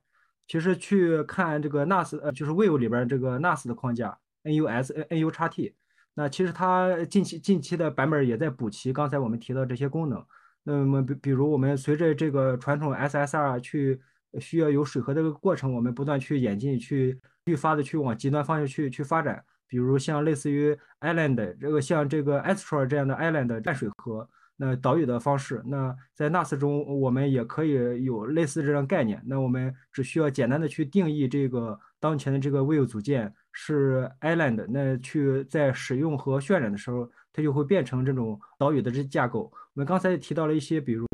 [0.49, 5.73] 其实去看这个 NAS，呃，就是 w i v e 里边这个 NAS 的框架，NUS、NUXT，
[6.15, 10.21] 那其实它近期近期的版本也在补齐刚才我们提到这些功能。
[10.65, 14.01] 那么，比比如我们随着这个传统 SSR 去
[14.41, 19.45] 需要有水合这个过程，我们不断去演进，去愈发的去往极端方向去去发展。
[19.69, 24.29] 比如像类似于 Island 这个，像这个 Astro 这样的 Island 淡水河。
[24.57, 29.23] 那岛屿的方式，那在 NAS 中我们也可以有类似这样概念。
[29.27, 39.53] 那我们只需要简单的去定义这个当前的这个 Vue 组件是 Island，那去在使用和渲染的时候，它就会变成这种岛屿的这架构。
[39.75, 41.07] 我们刚才也提到了一些，比如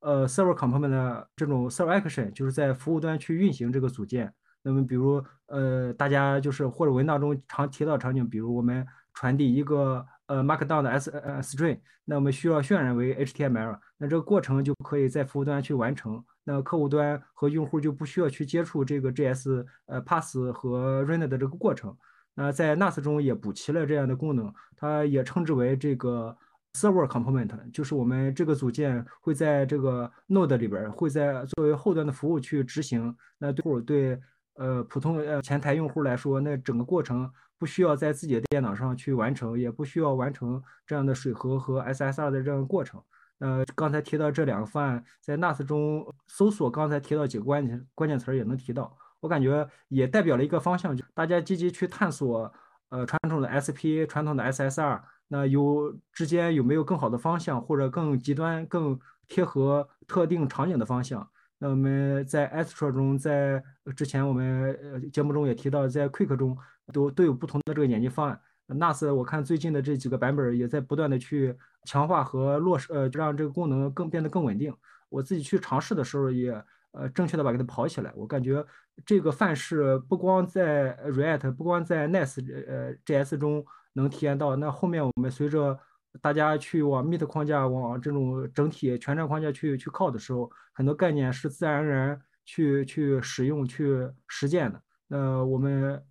[0.00, 4.32] 呃 Server Component 的这种 Server Action，就是在服务端去运行这个组件。
[4.62, 10.06] 那么比如呃大家就是或者文档中常提到场景，比如我们传递一个。
[10.30, 21.92] 呃，Markdown 的 S 呃 string，那我们需要渲染为 HTML，那这个过程就可以在服务端去完成，那客户端和用户就不需要去接触这个 JS 呃 pass 和 render 的这个过程。
[22.32, 26.36] 那在 NAS 中也补齐了这样的功能，它也称之为这个
[26.74, 33.12] server component，就是我们这个组件会在这个 node 里边，会在作为后端的服务去执行。
[33.36, 34.20] 那对对
[34.54, 37.30] 呃普通呃前台用户来说，那整个过程。
[37.60, 42.98] 不需要在自己的电脑上去完成，也不需要完成这样的水合和 SSR 的这样过程。
[43.38, 48.96] 呃，刚才提到这两个方案，在 NAS 中搜索，刚才提到几个关键关键词儿也能提到。
[49.20, 52.50] 我感觉也代表了一个方向，就大家积极去探索，
[52.88, 58.98] 呃，传统的 SP、传统的 SSR，那有之间有没有更好的方向，或者更极端、更
[59.28, 61.28] 贴合特定场景的方向？
[61.60, 63.62] 那我们在 Astra 中，在
[63.94, 66.56] 之前我们呃节目中也提到，在 Quick 中
[66.92, 68.40] 都都有不同的这个演进方案。
[68.66, 71.54] NAS 我看最近的这几个版本也在不断的去
[71.84, 74.74] 强化和落实，呃，让这个功能更变得更稳定。
[75.10, 76.50] 我自己去尝试的时候也
[76.92, 78.10] 呃正确的把给它跑起来。
[78.16, 78.64] 我感觉
[79.04, 83.64] 这个范式不光在 React，不光在 NAS 呃 JS 中。
[83.92, 85.76] 能体验到，那后面我们随着
[86.20, 94.82] 大家去往 Meet 框架、往这种整体全站框架去去靠的时候，很多概念是自然而然去去使用、去实践的。
[95.06, 96.02] 那我们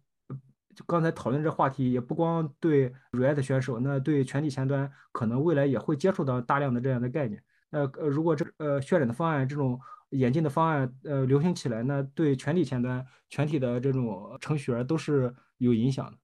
[0.88, 7.44] 刚才讨论这话题，也不光对 React 选手，那对全体前端可能未来也会接触到大量的这样的概念。
[7.70, 9.80] 那呃，如果这呃渲染的方案、这种
[10.12, 16.18] 演进的方案呃流行起来，那对全体前端、全体的这种程序员都是有影响的。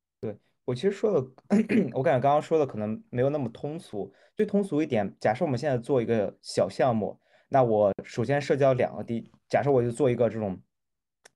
[0.65, 1.27] 我其实说的，
[1.93, 4.11] 我感觉刚刚说的可能没有那么通俗。
[4.35, 7.17] 最通俗一点，假设我们现在做一个小项目，
[7.49, 10.59] 那我首先涉及到两个地，假设我就做一个这种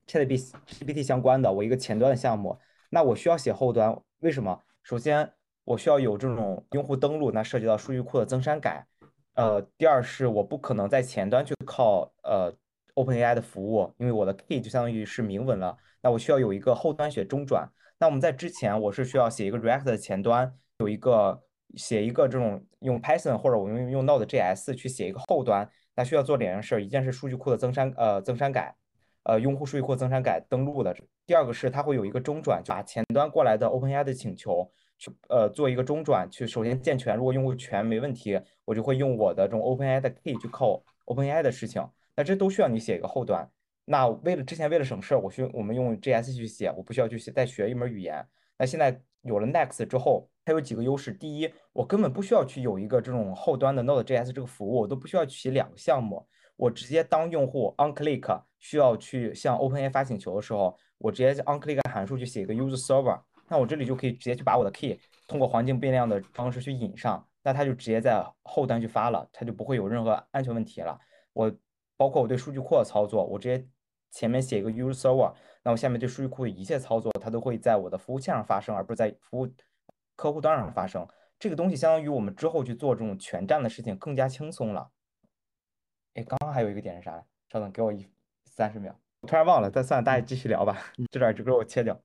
[0.07, 2.57] ChatGPT 相关的，我一个前端的项目，
[2.89, 4.61] 那我需要写后端，为什么？
[4.83, 5.31] 首先
[5.63, 8.85] 我需要有这种用户登录，那涉及到数据库的增删改。
[9.35, 12.51] 呃，第二是我不可能在前端去靠呃
[12.95, 17.69] OpenAI 的服务，因为我的 key 就相当于是明文了，那我需要有一个后端写中转。
[18.01, 21.43] 那我们在之前，我是需要写一个 React 的前端，有一个
[21.75, 28.73] 写一个这种用 Python 或者我用用 Node.js 去写一个后端，那需要做两件事，一件是数据库的增删呃增删改，
[29.23, 30.95] 呃用户数据库增删改登录的，
[31.25, 41.85] 第二个是它会有一个中转，把前端过来的 OpenAI 的请求去呃做一个中转，去首先健全，如果用户权没问题，我就会用我的这种 OpenAI 的 key 去扣 OpenAI 的事情，
[42.15, 43.51] 那这都需要你写一个后端。
[43.91, 48.23] 那为了之前为了省事儿，我需我们用 JS 去写，我不需要去写再学一门语言。
[48.55, 51.11] 那现在有了 Next 之后，它有几个优势。
[51.11, 56.23] 第一，我根本不需要去有一个这种后端的 Node.js 这个服务，我都不需要去写两个项目。
[56.55, 70.95] 我直接当用户 onClick 需要去向 OpenAI 发请求的时候，我直接 onClick 函数去写一个 Use Server，那我这里就可以直接去把我的 key 通过环境变量的方式去引上，那它就直接在后端去发了，它就不会有任何安全问题了。
[71.33, 71.51] 我
[71.97, 73.65] 包括我对数据库的操作，我直接。
[74.11, 75.33] 前面写一个 use server，
[75.63, 79.47] 那我下面对数据库的一切操作，它都会在我的服务器上发生，而不是在服务
[80.15, 81.07] 客户端上发生。
[81.37, 84.91] 这个东西相当于我们之后去做这种全站的事情更加轻松了。
[86.15, 87.23] 哎，刚刚还有一个点是啥？
[87.49, 88.05] 稍等，给我一
[88.45, 89.71] 三十秒，我突然忘了。
[89.71, 90.77] 再算了，大家继续聊吧。
[91.11, 91.97] 这段就给我切掉。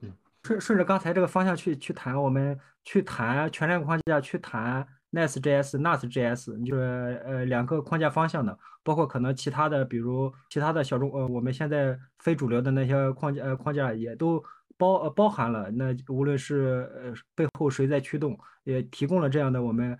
[0.00, 4.86] 嗯，顺顺着刚才这个方向去去谈，我们去谈全站框架，去谈。
[5.12, 14.40] Nice.js、Nast.js 就是呃两个框架方向的，包括可能其他的，比如其他的小众呃我们现在非主流的那些框架呃框架也都
[14.78, 15.68] 包呃包含了。
[15.72, 19.98] 那无论是呃背后谁在驱动，也提供了这样的我们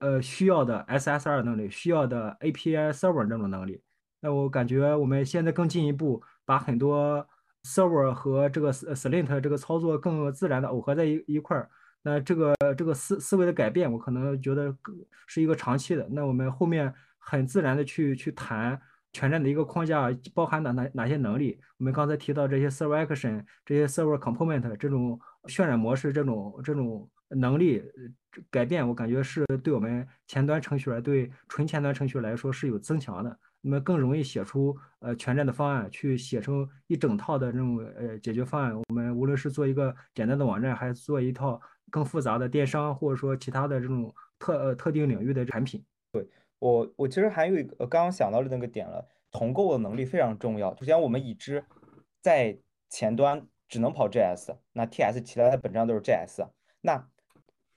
[0.00, 3.82] 呃需要的 SSR 能力，需要的 API Server 这种能力。
[4.20, 7.26] 那我感觉我们现在更进一步把很多
[7.64, 11.70] Server 和这个 Slint 这个操作更自然的耦合在一一块儿。
[12.02, 14.74] 那这个这个思思维的改变，我可能觉得
[15.26, 16.08] 是一个长期的。
[16.10, 18.80] 那我们后面很自然的去去谈
[19.12, 21.60] 全站的一个框架包含哪哪哪些能力？
[21.78, 27.82] 我们刚才提到这些 server action、这些 server component 这种渲染模式、这种这种能力
[28.50, 33.38] 改变，我感觉是对我们前端程序员、对纯前端程序员来说是有增强的。
[33.60, 38.76] 那么更容易写出呃全站的方案，去写成一整套的这种呃解决方案。
[38.76, 41.60] 我们无论是做一个简单的网站，还是做一套。
[41.92, 45.84] 更复杂的电商，或者说其他的这种特呃特定领域的产品。
[46.12, 46.24] 对
[46.60, 50.72] 我，我其实还有一个刚刚想到的那个点了，同构的能力非常重要。
[50.76, 51.64] 首先，我们已知
[52.22, 52.56] 在
[52.88, 56.46] 前端只能跑 JS，那 TS 其他的本质上都是 JS。
[56.80, 57.08] 那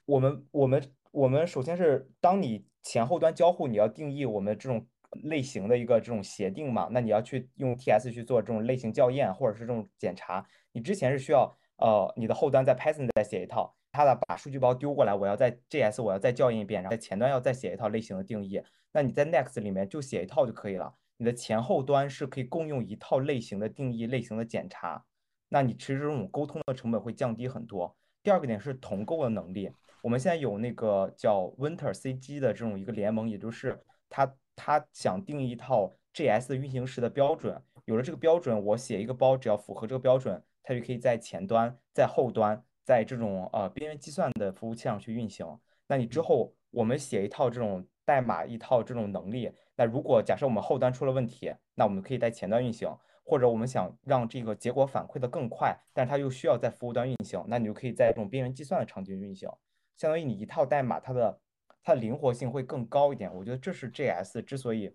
[0.05, 4.86] 我们我们我们首先是当你前后端交互，你要定义我们这种
[5.24, 6.88] 类型的一个这种协定嘛？
[6.91, 10.45] 那你要去用 TS 去做这种类型校验或者是这种检查。
[10.72, 13.76] 你之前是需要呃你的后端在 Python 再写一套。
[13.95, 18.59] 它的把数据包丢过来，我要在 JS 我要再校验一遍，然后在前端要再写一套类型的定义。
[18.91, 20.95] 那你在 Next 里面就写一套就可以了。
[21.18, 25.05] 你的前后端是可以共用一套类型的定义、类型的检查。
[25.49, 27.95] 那你其实这种沟通的成本会降低很多。
[28.24, 29.72] 第二个点是同构的能力。
[30.01, 34.26] 我们现在有那个叫 Winter CG 的这种一个联盟，也就是它
[34.56, 37.62] 他想定一套 JS 运行时的标准。
[37.86, 42.64] 有了这个标准，我写一个包，只要符合这个标准，它就可以在前端、在后端。
[42.86, 52.93] 在这种呃边缘计算的服务器上去运行，那你之后我们写一套这种代码，一套这种能力，那如果假设我们后端出了问题，那我们可以在前端运行，
[53.24, 59.49] 或者我们想让这个结果反馈的更快，但是它又需要在服务端运行，那你就可以在这种边缘计算的场景运行。
[59.95, 61.39] 相当于你一套代码它的
[61.84, 63.34] 它的灵活性会更高一点。
[63.36, 64.93] 我觉得这是 JS 之所以，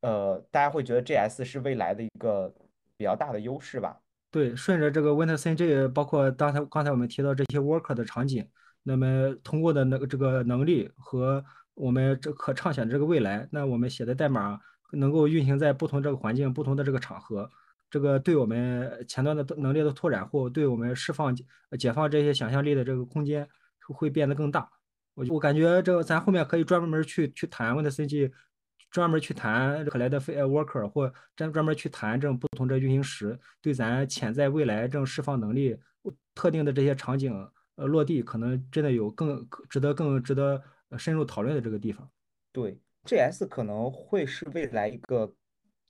[0.00, 2.52] 呃，大家会觉得 JS 是未来的一个
[2.96, 4.00] 比较大的优势吧。
[4.30, 8.48] 对，顺着这个 WinterCG，包括刚才刚才我们提到这些 Worker 的场景，
[8.82, 14.58] 那么通过的那个这个能力和我们这可畅想的这个未来，那我们写的代码
[14.92, 17.50] 能够运行在不同这个环境、不同的这个场合，
[17.90, 21.36] 这个对我们前端的能力的拓展或对我们释放、
[21.78, 23.46] 解放这些想象力的这个空间
[23.94, 24.70] 会变得更大。
[25.14, 28.32] 我我感觉这个咱后面可以专门去去谈 WinterCG。
[28.90, 35.74] 专门去谈可来的非 worker 或专专门去谈这种不同的运行时，对咱潜在未来这种释放能力
[36.34, 37.32] 特定的这些场景
[37.76, 40.62] 呃落地，可能真的有更值得更值得
[40.98, 42.06] 深入讨论的这个地方。
[42.52, 45.34] 对，JS 可能会是未来一个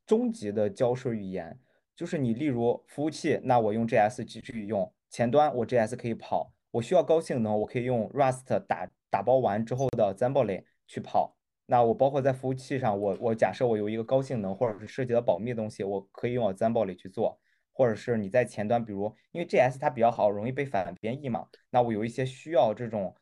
[0.06, 1.58] 终极的交涉语言，
[1.96, 11.36] 就是你例如服务器，那我用 JS 继续用前端，我 JS 可以跑，我需要高性能，我可以用 Rust 打打包完之后的 Zamboli 去跑。
[11.66, 17.38] 那我包括在服务器上，我我假设我有一个高性能或者是涉及到保密的东西，我可以用我 Zamboli 去做，
[17.72, 23.14] 或者是你在前端，比如因为 JS 它比较好，容易被反编译嘛，那我有一些需要这种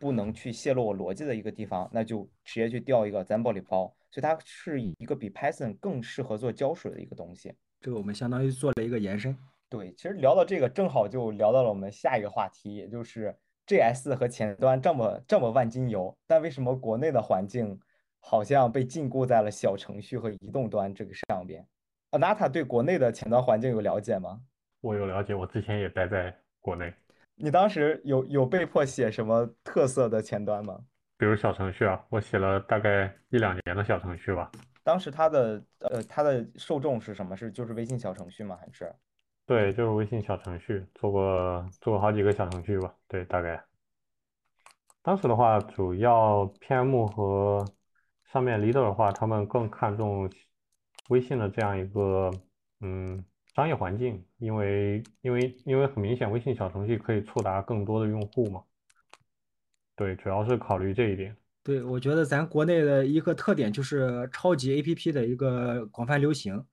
[0.00, 7.52] 不能去泄露我逻辑的一个地方，那就直接去调一个 Zamboli 包，所以它是一个比 Python 更适合做胶水的一个东西。
[7.80, 9.36] 这个我们相当于做了一个延伸。
[9.68, 13.36] 对，其实聊到这个，正好就聊到了我们下一个话题，也就是
[13.66, 17.78] JS 和前端这么这么万金油，但为什么国内的环境？
[18.26, 21.62] 好像被禁锢在了小程序和移动端这个上边。
[22.12, 24.40] Anata 对国内的前端环境有了解吗？
[24.80, 26.90] 我有了解，我之前也待在国内。
[27.34, 30.80] 你当时有有被迫写什么特色的前端吗？
[31.18, 34.50] 比如小程序啊，我写了大概一两年的小程序吧。
[34.82, 37.36] 当时它的呃它的受众是什么？
[37.36, 38.56] 是就是微信小程序吗？
[38.58, 38.90] 还是？
[39.46, 42.94] 对，就是微信小程序，做过做过好几个小程序吧。
[43.06, 43.62] 对，大概。
[45.02, 47.62] 当时的话，主要 PM 和
[48.32, 50.30] 上面 leader 的话，他们更看重
[51.10, 52.30] 微信的这样一个
[52.80, 53.22] 嗯
[53.54, 58.62] 商业环境，因为因为因为很明显，微信小程序可以触达更多的用户嘛。
[59.94, 61.36] 对，主要是考虑这一点。
[61.62, 66.64] 对，我觉得咱国内的一个特点就是超级 APP 的一个广泛流行，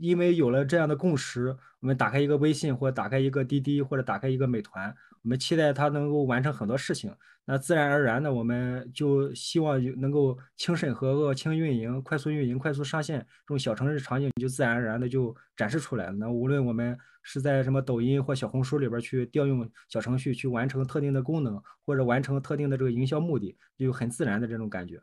[0.00, 7.14] 因为有了这样的共识，我们打开一个微信，或者打开一个滴滴，或者打开一个美团，我们期待它能够完成很多事情。
[7.48, 16.12] 那自然而然的，我们就希望能够轻审核、轻运营、快速运营、快速上线这种小城市场景，就自然而然的就展示出来了。
[16.12, 25.00] 那无论我们是在什么抖音或小红书里边去调用小程序去完成特定的功能，或者完成特定的这个营销目的，就很自然的这种感觉。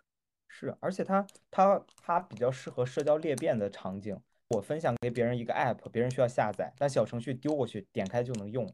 [0.50, 4.18] 是，而且它它它比较适合社交裂变的场景。
[4.54, 8.68] 我分享给别人一个 app，别人需要下载，但小程序丢过去，点开就能用。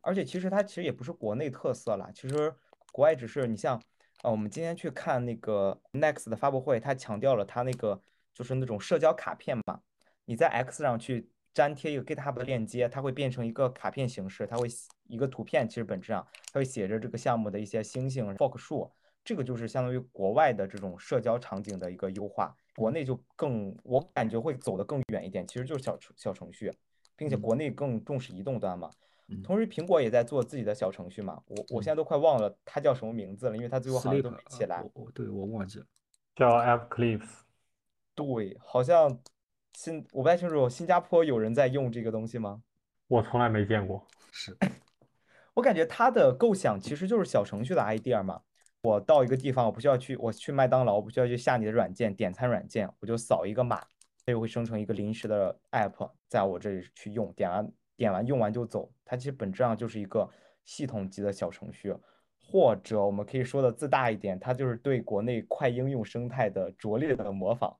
[0.00, 2.52] 而且其实它其实也不是国内特色啦，其实。
[2.92, 3.80] 国外只是你像，
[4.24, 8.02] 呃，我们今天去看那个 Next 的发布会，它强调了它那个
[8.34, 9.80] 就是那种社交卡片嘛。
[10.24, 14.66] 你在 X 上去粘贴一个 GitHub 的链接，它会变成一个卡片形式，它会
[15.06, 18.90] 一个图片，其实本质上它会写着这个项目的一些星星、fork 数。
[19.22, 22.56] 这个就是相当于国外的这种社交场景的一个优化。
[22.76, 26.72] 国内就更，我感觉会走得更远一点，其实就是小程小程序，
[27.16, 28.90] 并且国内更重视移动端嘛。
[29.44, 31.40] 同时，苹果也在做自己的小程序嘛。
[31.46, 34.84] 我我现在都快忘了它叫什么名字了，因为它最后好像都没起来。
[34.92, 35.86] 我对我忘记了，
[36.34, 37.28] 叫 App Clips。
[38.16, 39.20] 对，好像
[39.74, 42.62] 新我不太清楚，新加坡有人在用这个东西吗？
[43.06, 44.04] 我从来没见过。
[44.32, 44.56] 是，
[45.54, 48.42] 我感觉它的构想其实就是小程序的 idea 嘛。
[48.82, 53.78] 我到一个地方，我不需要去，我去麦当劳，我不需要去下你的软件，点餐软件，我就扫一个码，
[54.24, 57.70] 它就会生成一个临时的 app，在我这里去用，点完。
[57.96, 60.26] 点完用完就走，它其实本质上就是一个
[60.64, 61.94] 系统级的小程序，
[62.42, 67.76] 或者我们可以说的自大一点，它就是对国内快应用生态的拙劣的模仿。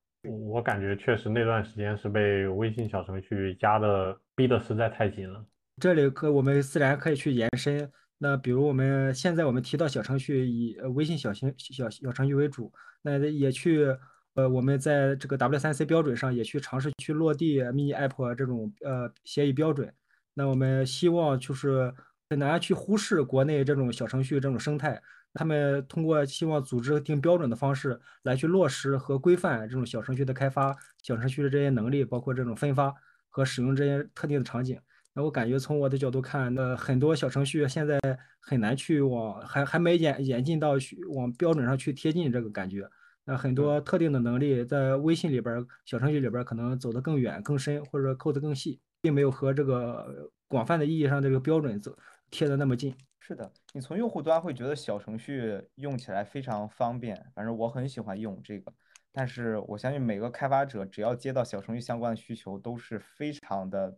[0.53, 5.43] 我感觉确实那段时间是被微信小程序压的逼的实在太紧了。
[5.79, 7.91] 这里可我们自然可以去延伸，
[8.23, 13.97] 那比如我们现在我们提到小程序以微信小型小小程序为主，那也去。
[14.35, 19.93] 呃，我们在这个 W3C 标准上也去尝试去落地 Mini App 这种呃协议标准。
[20.35, 21.93] 那我们希望就是
[22.31, 25.03] 很难去忽视国内这种小程序这种生态，
[25.35, 32.95] 他们通过希望组织定标准的方式来去落实和规范这种小程序的开发、小程序的这些能力，包括这种分发
[33.29, 34.81] 和使用这些特定的场景。
[35.15, 37.99] 那我感觉从我的角度看，那很多小程序现在
[38.39, 42.89] 很难去往还还没演演进到去往标准上去贴近这个感觉。
[43.25, 48.81] 那很多特定的能力在微信里边小程序里边可能走得更远、更深，或者说扣得更细。
[49.03, 51.97] 并没有和这个广泛的意义上这个标准走
[52.31, 52.95] 贴得那么近。
[53.19, 58.71] 是的，你从用户端会觉得小程序用起来非常方便，反正我很喜欢用这个。
[59.11, 63.97] 但是我相信每个开发者只要接到小程序相关的需求，都是非常的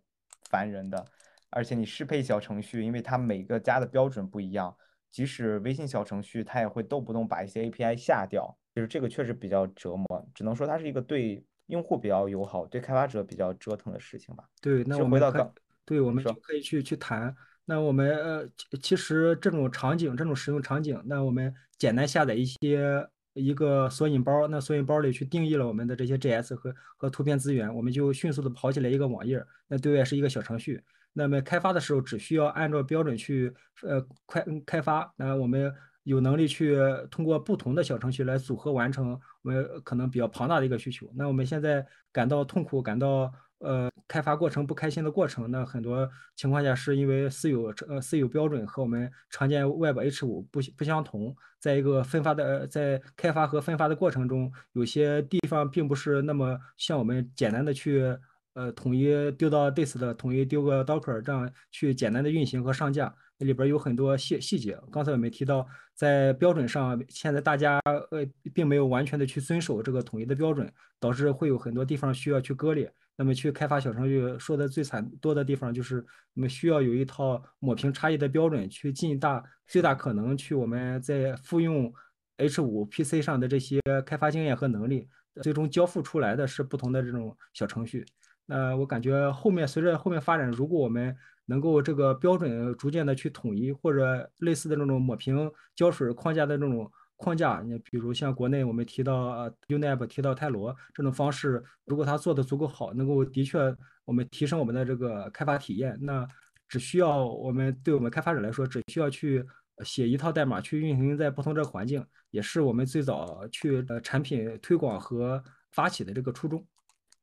[0.52, 1.04] 烦人的。
[1.50, 4.74] 而且你适配小程序，因为它每个加的标准不一样，
[5.10, 8.56] 即使微信小程序，它也会动不动把一些 API 下掉。
[8.74, 14.44] 就是这个确实比较折磨，只能说它是一个对用户比较友好，对开发者比较折腾的事情吧。
[14.62, 15.52] 对，那我们回到刚，
[15.84, 17.34] 对，我们就说可以去去谈。
[17.66, 30.82] 那我们呃，其其实这种场景，这种使用场景，那我们简单下载一些一个索引包，那索引包里去定义了我们的这些 JS 和和图片资源，我们就迅速的跑起来一个网页，那对外是一个小程序。
[31.12, 33.52] 那么开发的时候只需要按照标准去
[33.82, 35.72] 呃开开发，那我们
[36.04, 36.76] 有能力去
[37.10, 41.10] 通过不同的小程序来组合完成我们可能比较庞大的一个需求。
[41.14, 58.16] 那我们现在感到痛苦，感到呃开发过程不开心的过程，那很多情况下是因为私有呃私有标准和我们常见 Web H 五不不相同，在一个分发的在开发和分发的过程中，有些地方并不是那么像我们简单的去。
[58.54, 59.08] 呃，统一
[59.38, 64.78] 丢到 Dis 的，统一丢个 Docker，这样去简单的运行和上架，里边有很多细细节。
[64.90, 67.78] 刚才我们提到，在标准上，现在大家
[68.10, 72.92] 呃并没有完全的去遵守这个统一的标准，导致会有很多地方需要去割裂。
[73.14, 81.92] 那么去开发小程序，说的最惨多的地方就是，我们需要有一套抹平差异的标准，去尽大最大可能去我们在复用
[82.38, 85.08] H5 PC 上的这些开发经验和能力，
[85.42, 88.04] 最终交付出来的是不同的这种小程序。
[88.48, 91.16] 呃，我感觉后面随着后面发展，如果我们
[91.46, 103.74] 能够这个标准逐渐的去统一，或者类似的这种抹平胶水框架的这种框架，你比如像国内我们提到呃 UNEP 提到泰罗这种方式，如果它做的足够好，能够的确
[104.04, 106.26] 我们提升我们的这个开发体验，那
[106.68, 109.44] 只需要我们对我们开发者来说，只需要去
[109.84, 116.64] 写一套代码去运行在不同这个环境，也是我们最早去呃产品推广和发起的这个初衷。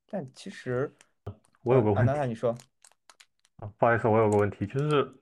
[0.10, 0.94] 但其实。
[1.60, 2.56] 啊，我有个问题，那你说，
[3.58, 5.14] 啊，不好意思，我有个问题，就是，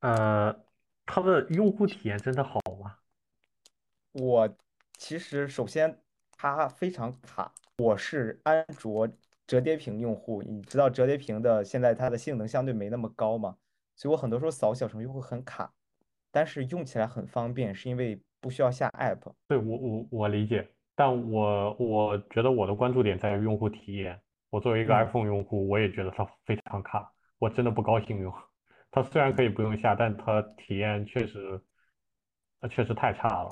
[0.00, 0.54] 呃，
[1.06, 2.96] 它的用户体验真的好吗？
[4.12, 4.56] 我
[4.96, 6.00] 其实首先
[6.32, 9.08] 它非常卡，我是安卓
[9.46, 13.56] 折叠屏用户，你知道折叠屏的现在它的性能相对没那么高嘛，
[13.94, 15.72] 所以我很多时候扫小程序会很卡，
[16.32, 19.32] 但是用起来很方便，是因为不需要下 app。
[19.46, 24.20] 对，我我我理解，但我我觉得我的关注点在于用户体验。
[24.50, 28.32] 我作为一个 iPhone 用户，我也觉得它非常卡，我真的不高兴用。
[28.90, 31.60] 它虽然可以不用下，但它体验确实，
[32.60, 33.50] 它确实太差了。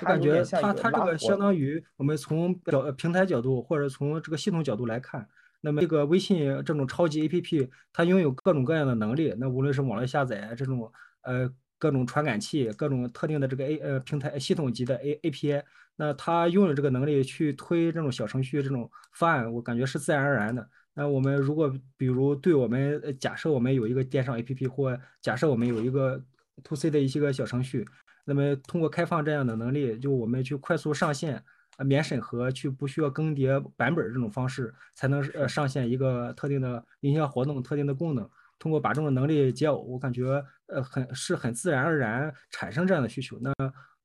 [0.00, 5.28] 我感觉它它这个相当于我们从角平台角度或者从这个系统角度来看，
[5.60, 9.34] 那么这个微信这种超级 APP，它拥有各种各样的能力。
[9.38, 10.90] 那无论是网络下载这种
[11.22, 15.64] 呃各种传感器，各种特定的这个 A 呃平台系统级的 A API。
[16.00, 20.66] 那他拥有这个能力去推这种小程序这种方案，我感觉是自然而然的。
[20.94, 26.18] 那我们如果比如对我们假设我们有一个电商 APP 或假设我们有一个
[26.64, 27.86] To C 的一些个小程序，
[28.24, 31.44] 那么通过开放这样的能力，就我们去快速上线，
[31.84, 38.26] 免审核，去不需要更迭版本这种方式，才能呃上线一个特定的营销活动、特定的功能。
[38.58, 43.38] 通过把这种能力解耦，我感觉呃很是很自然而然产生这样的需求。
[43.42, 43.52] 那。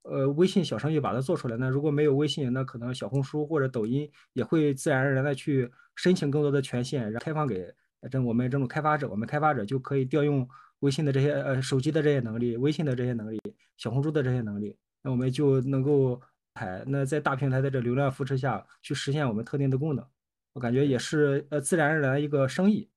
[0.07, 7.73] 呃，微信小程序把它做出来，那如果没有微信，那可能小红书或者抖音也会自然而然的去申请更多的权限，然后开放给
[8.11, 10.47] 这我们这种开发者，我们开发者就可以调用
[10.81, 13.41] 微信的这些呃手机的这些能力，微信的这些能力，
[13.77, 16.21] 小红书的这些能力，那我们就能够
[16.53, 20.05] 台那在大平台的这流量扶持下去实现我们特定的功能，
[20.53, 22.87] 我感觉也是呃自然而然一个生意。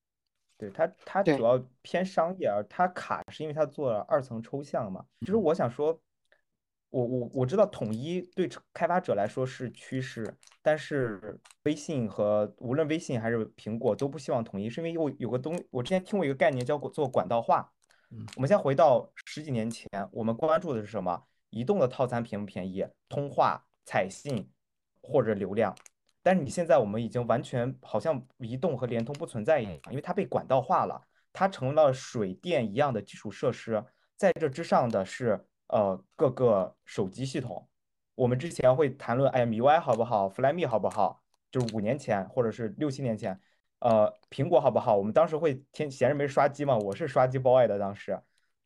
[0.59, 5.03] 对它，它主要偏商业，而它卡是因为它做了二层抽象嘛。
[5.21, 5.99] 其实我想说。
[6.91, 17.71] 我我我知道统一对开发者来说是趋势，但是微信和无论微信还是苹果都不希望统一，是因为有有个东，我之前听过一个概念叫做管道化。
[18.11, 21.23] 嗯，我们先回到十几年前，我们关注的是什么？
[21.51, 22.87] 移动的套餐便不便宜？
[23.07, 24.51] 通话、彩信
[25.03, 25.77] 或者流量？
[26.23, 31.03] 但是你现在我们已经完全好像移动和联通不存在一样，因为它被管道化了，
[31.35, 33.85] 它成了水电一样的基础设施，
[34.17, 35.45] 在这之上的是。
[35.69, 37.69] 呃，各个手机系统，
[38.15, 41.23] 我们之前会谈论，哎，MIUI 好不好，Flyme 好不好？
[41.51, 43.39] 就是五年前或者是六七年前，
[43.81, 44.97] 呃，苹果好不好？
[44.97, 48.21] 我们当时会天闲着没刷机嘛，我是刷机 boy 的当时。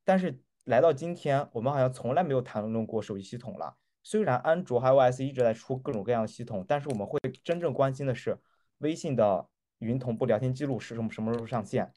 [0.04, 3.76] 但是来到今天，我们好像从来没有谈论过手机系统了。
[4.04, 8.36] 虽然安卓还有 iOS 一直在出各种各样的系统，但是我们会真正关心的是
[8.78, 9.48] 微信的
[9.78, 11.92] 云同步聊天记录是什么什么时候上线？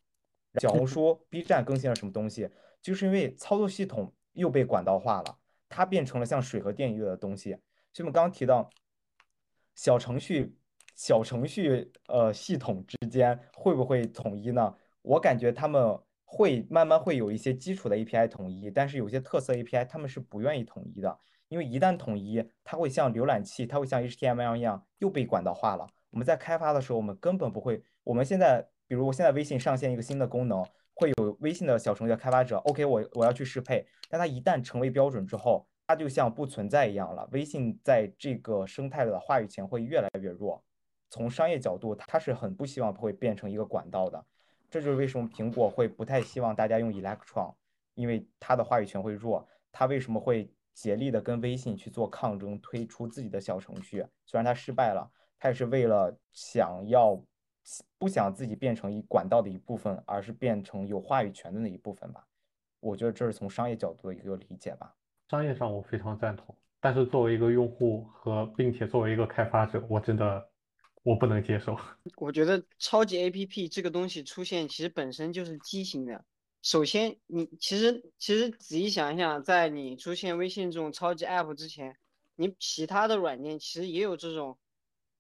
[0.60, 2.50] 小红书、B 站更新了什么东西，
[2.82, 7.52] 就是因为操作系统又被管道化了，它变成了像水和电一样的东西。
[7.92, 8.70] 所以我们刚刚提到
[9.74, 10.56] 小程序、
[10.96, 14.76] 小程序呃系统之间会不会统一呢？
[15.02, 25.88] 我感觉他们会慢慢会有一些基础的 API 统一，但是有些特色 API 他们是不愿意统一的，因为一旦统一，它会像浏览器，它会像 HTML 一样又被管道化了。
[26.10, 27.84] 我们在开发的时候，我们根本不会。
[28.04, 30.66] 我们现在，比如我现在微信上线一个新的功能，
[30.96, 33.86] 会有微信的小程序的开发者，OK，我我要去适配。
[34.10, 37.28] 但它一旦成为标准之后，它就像不存在一样了。
[37.32, 40.64] 微信在这个生态的话语权会越来越弱。
[41.10, 44.26] 从商业角度，它是很不希望会变成一个管道的。
[44.70, 47.54] 这就是为什么苹果会不太希望大家用 Electron，
[47.94, 49.48] 因为它的话语权会弱。
[49.72, 54.06] 它为什么会竭力的跟微信去做抗争，推出自己的小程序？
[54.26, 55.12] 虽然它失败了。
[55.38, 57.22] 它也是为了想要
[57.98, 62.28] 不想自己变成一管道的一部分，而是变成有话语权的那一部分吧。
[62.80, 64.96] 我觉得这是从商业角度的一个理解吧。
[65.30, 70.48] 商业上我非常赞同，但是作为一个用户和并且作为一个开发者，我真的
[71.02, 71.76] 我不能接受。
[72.18, 76.24] 我觉得超级 APP 这个东西出现其实本身就是畸形的。
[76.62, 81.98] 首先，你其实其实仔细想一想，在你出现微信这种超级 App 之前，
[82.36, 84.58] 你其他的软件其实也有这种。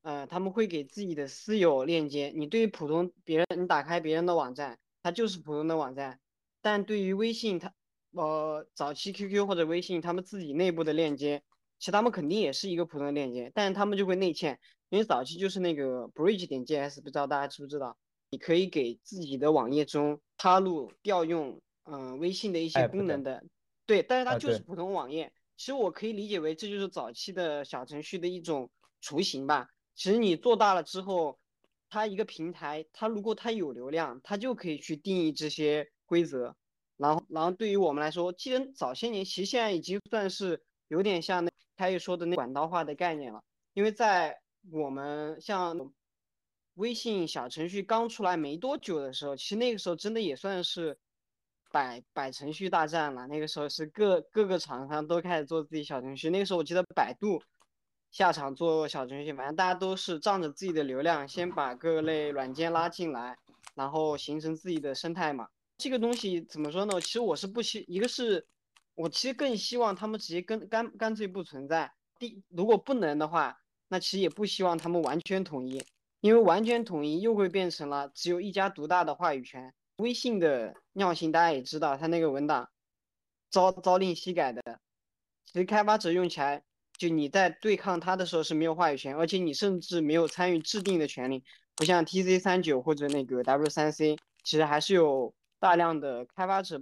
[0.05, 2.31] 呃，他们会给自己的私有链接。
[2.35, 6.19] 你对于普通别人，你打开别人的网站，它就是普通的网站。
[6.61, 7.73] 但对于微信，它
[8.11, 11.41] 呃早期 QQ 或者微信他们自己内部的链接，
[11.79, 14.57] 其实他们肯定也是一个普通的链接，但是他们就会内嵌，
[14.89, 17.97] 因为早期就是那个 Bridge 点 JS，不知道大家知不知道？
[18.29, 23.43] 你可以给自己的网页中插入调用嗯微信的一些功能的，
[23.87, 25.33] 对，但是它就是普通网页。
[25.57, 28.69] 其实我可以理解为这就是早期的小程序的一种
[29.01, 29.69] 雏形吧。
[29.95, 31.39] 其实你做大了之后，
[31.89, 36.55] 它一个平台，它如果它有流量，它就可以去定义这些规则。
[36.97, 43.41] 然后，然后对于我们来说，既然早些年，其实现在已经算是有点像那他也说的那管道化的概念了。
[43.73, 44.41] 因为在
[44.71, 45.93] 我们像
[46.75, 50.97] 微信小程序刚出来没多久的时候，其实那个时候真的也算是
[51.71, 53.27] 百百程序大战了。
[53.27, 56.29] 那个时候是各各个厂商都开始做自己小程序。
[56.29, 57.41] 那个时候我记得百度。
[58.15, 63.37] 下场做小程序，反正大家都是仗着自己的流量，先把各类软件拉进来，
[63.75, 65.49] 然后形成自己的生态嘛。
[65.77, 67.01] 这个东西怎么说呢？
[67.01, 68.47] 其实我是不希，一个是
[68.93, 71.91] 我其实更希望他们直接跟干干脆不存在。
[72.17, 73.57] 第如果不能的话，
[73.89, 75.83] 那其实也不希望他们完全统一，
[76.21, 79.73] 因为完全统一又会变成了只有一家独大的话语权。
[79.97, 82.69] 微信的尿性大家也知道，它那个文档
[83.51, 84.79] 朝朝令夕改的，
[85.43, 86.63] 其实开发者用起来。
[86.97, 91.43] 就你在对抗他的时候是没有话语权，而且你甚至没有参与制定的权利，
[91.75, 96.81] 不像 T C 三九或者那个 W 三 C，其实还是有大量的开发者，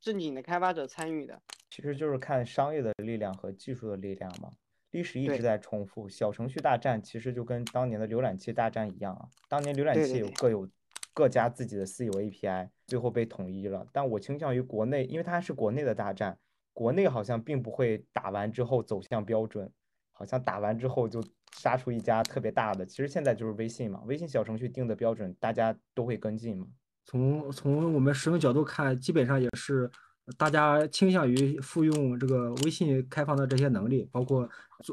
[0.00, 1.40] 正经的开发者参与的。
[1.70, 4.50] 其实就是看商业的力量和技术的力量嘛。
[4.90, 9.26] 历史一直在重复，小程序大战其实就跟当年的浏览器大战一样啊。
[9.48, 10.68] 当年浏览器有各有
[11.12, 13.84] 各家自己的私有 API，最后被统一了。
[13.92, 16.38] 但我倾向于国内，因为它是国内的大战。
[16.74, 19.70] 国内好像并不会打完之后走向标准，
[20.12, 21.22] 好像打完之后就
[21.52, 22.84] 杀出一家特别大的。
[22.84, 26.66] 其实现在就是微信嘛，微信小程序定的标准，大家都会跟进嘛。
[27.04, 29.88] 从从我们使用角度看，基本上也是
[30.36, 34.48] 大家倾向于复用这个微信开放的这些能力，包括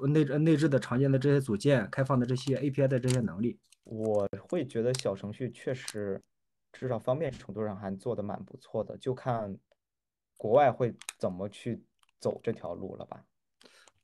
[0.07, 3.57] 内内置的常见的这些组件、开放的这些 API 的这些能力。
[3.85, 6.21] 我会觉得小程序确实，
[6.71, 9.57] 至少方便程度上还做的蛮不错的，就看。
[10.41, 11.83] 国外会怎么去
[12.19, 13.23] 走这条路了吧？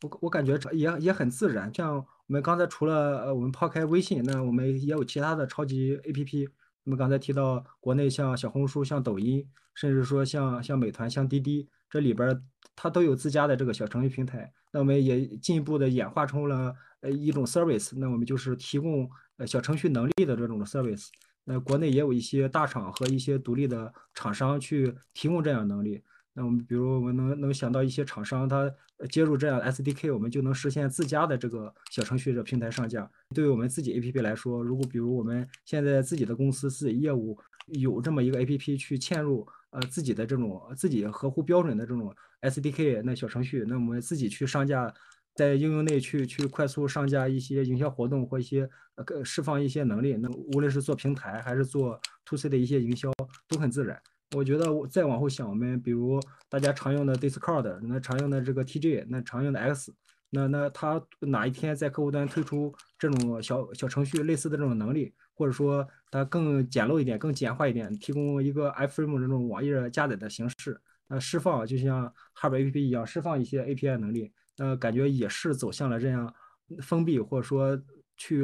[0.03, 1.73] 我我感觉也也很自然。
[1.73, 6.47] 像我们刚才除了呃，我们抛开微信，那我们也有其他的超级 APP。
[6.84, 9.43] 我们刚才提到国内像小红书、像抖音，
[9.73, 12.39] 甚至说像像美团、像滴滴，这里边
[12.76, 14.53] 它都有自家的这个小程序平台。
[14.72, 17.97] 那我们也进一步的演化成了呃一种 service。
[17.97, 21.07] 那我们就是提供呃小程序能力的这种 service。
[21.45, 26.03] 那国内也有一些大厂和一些独立的厂商去提供这样能力。
[26.39, 28.72] 那我们比如我们能能想到一些厂商，他
[29.09, 33.09] 接入这样 SDK，我们就能实现自家的这个小程序的平台上架。
[33.34, 37.35] 对于我们自己 APP 来说，如果比如我们现在自己的公司自己业务
[37.65, 44.93] 有这么一个 APP 去嵌入呃自己的这种自己合乎标准的这种 SDK 那小程序，那我们自己去上架，
[45.34, 53.11] 在应用内去去快速上架一些营销活动或一些呃释放一些能力，那无论是做平台还是做 To C 的一些营销
[53.47, 53.99] 都很自然。
[54.35, 59.93] 我觉得我再往后想，我们比如大家常用的 Discord，那常用的这个 TG，那常用的 X，
[60.31, 70.77] 那那它哪一天在客户端推出这种小小程序类似的这种能力，或者说它更简陋一点、更简化一点，提供一个 iframe 这种网页加载的形式，
[71.07, 76.33] 那，释放就像 Hub APP 一样释放一些 API 能力，那，感觉也是走向了这样
[76.81, 77.81] 封闭或者说
[78.18, 78.44] 去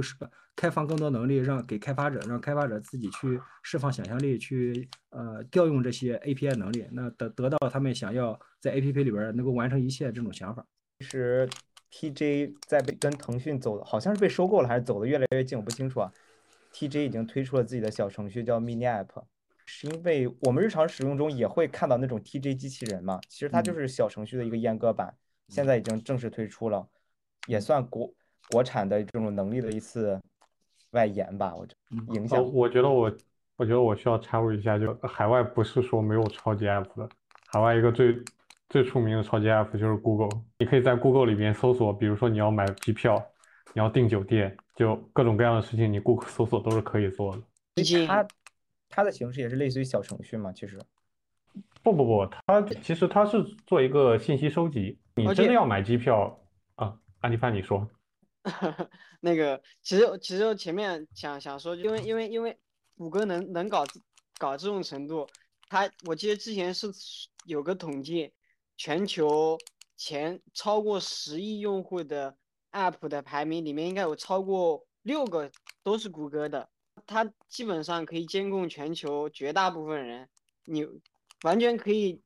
[0.56, 10.66] 开放更多能力，让给开发者，让开发者自己去释放想象力，去呃调用这些 API 能力，那得得到他们想要在 APP 里边能够完成一切这种想法。
[11.00, 11.50] 其实
[11.92, 16.12] TJ 在被跟腾讯走的，好像是被收购了，还是走的越来越近，我不清楚啊。
[16.72, 19.24] TJ 已经推出了自己的小程序，叫 Mini App，
[19.66, 25.16] 是因为我们日常使用中也会看到那种 TJ 机器人嘛，其实它就是小程序的一个阉割版，
[25.50, 26.88] 现在已经正式推出了，
[27.48, 28.14] 也算国
[28.50, 30.20] 国产的这种能力的一次
[30.92, 31.74] 外延吧，我觉
[32.14, 32.44] 影响。
[32.54, 33.12] 我觉得我，
[33.58, 37.10] 我觉得我需要插入一下，就海外不是说没有超级 App 的，
[37.48, 38.22] 海外一个最
[38.70, 43.24] 最出名的超级 App 就是 Google，你可以在 Google 里边搜索，比如说你要买机票。
[43.76, 47.42] 你要订酒店，就各种各样的事情，你 Google 搜索都是可以做的。
[48.06, 48.28] 它
[48.88, 50.52] 它的形式也是类似于小程序嘛？
[50.52, 50.80] 其实
[51.82, 55.00] 不不不，它其实它是做一个信息收集。
[55.16, 56.40] 你真的要买机票
[56.76, 56.96] 啊？
[57.22, 57.90] 安迪范，你说。
[59.22, 62.58] 那个其实其实我前面想想说，因为因为因为
[62.96, 63.86] 谷歌能能搞
[64.38, 65.28] 搞这种程度，
[65.70, 66.92] 它我记得之前是
[67.46, 68.34] 有个统计，
[68.78, 69.58] 全球
[69.96, 72.38] 前超过十亿用户的。
[72.76, 75.52] App 的排名里面应该有超过六个
[75.84, 76.68] 都是谷歌的，
[77.06, 80.28] 它基本上可以监控全球绝大部分人，
[80.66, 80.84] 你
[81.44, 82.24] 完全可以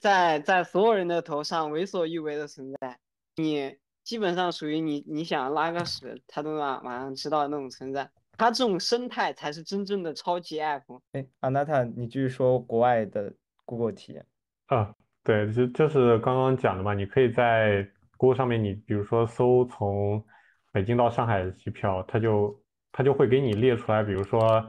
[0.00, 2.98] 在在所有人的头上为所欲为的存在，
[3.36, 8.08] 你基本上属于你你想拉个屎，他都马马上知道那种存在，
[8.38, 11.00] 它这种生态才是真正的超级 App。
[11.12, 14.24] 哎，阿娜塔，你继续说国外的 Google 体验。
[14.66, 14.94] 啊，
[15.24, 17.90] 对，就就是刚刚讲的嘛，你可以在。
[18.16, 20.24] Google 上面，你比如说搜从
[20.70, 22.62] 北京到上海的机票，它就
[22.92, 24.66] 它就会给你列出来，比如说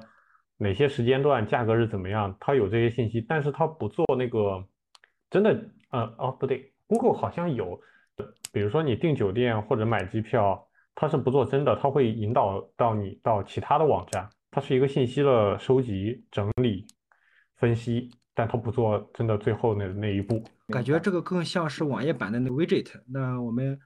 [0.58, 4.68] 哪些时间段价格是怎么样，它有这些信息，但是它不做那个
[5.30, 7.80] 真的，呃，哦不对，Google 好像有，
[8.56, 10.66] 比如说你订酒店或者买机票，
[10.96, 16.88] 它是不做真的，它会引导到你到其他的网站，它是一个信息的收集、整理、
[17.58, 18.10] 分析。
[18.34, 22.88] 但它不做真的最后那那一步，感觉这个更像是网页版的那 widget。
[23.08, 23.78] 那我们，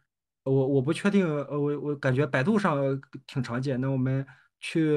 [0.44, 2.78] 我我不确定，呃，我我感觉百度上
[3.26, 3.82] 挺常见。
[3.82, 4.24] 那我们
[4.60, 4.96] 去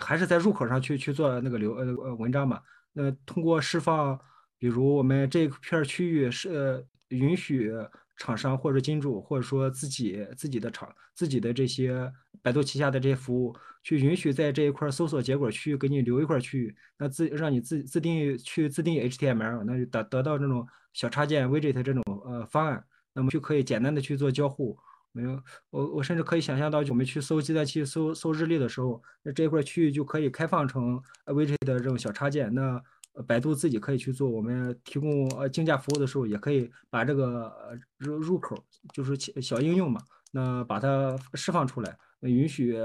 [0.00, 2.60] 还是在入口上去去做那个流呃呃文章嘛？
[2.92, 4.20] 那通过释放，
[4.58, 7.72] 比如我们这片区域是允许。
[8.16, 12.12] 厂商或者金主，或者说自己自己的厂、自己的这些
[12.42, 24.78] 百度旗下的这些服务，去允许在这一块搜索结果区域给你留一块区域，那自让你自自定义去自定义 HTML，那就得得到这种小插件 widget 这种呃方案，那么就可以简单的去做交互。
[25.12, 32.52] 没有，我我甚至可以想象到，我们去搜计算器搜搜日历的时候，那这一块区域就可以开放成 widget 的这种小插件。
[32.54, 32.78] 那
[33.26, 38.56] 百度自己可以去做，我们提供呃竞价服务的时候，也可以把这个入入口
[38.92, 40.02] 就是小应用嘛，
[40.32, 42.76] 那把它释放出来，允许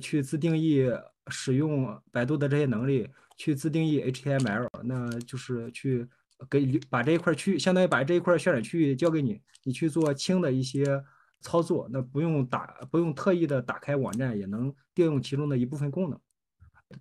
[0.00, 0.90] 去自定义
[1.28, 6.06] 使用百度的这些能力，去自定义 HTML，那就是去
[6.48, 11.02] 给把这一块区域，相当于把这一块渲染区域交给你，你去做轻的一些
[11.40, 16.20] 操作，那不用打不用特意的打开网站，也能调用其中的一部分功能。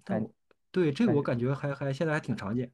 [0.03, 0.23] 但
[0.71, 2.71] 对这个我感觉还还现在还挺常见。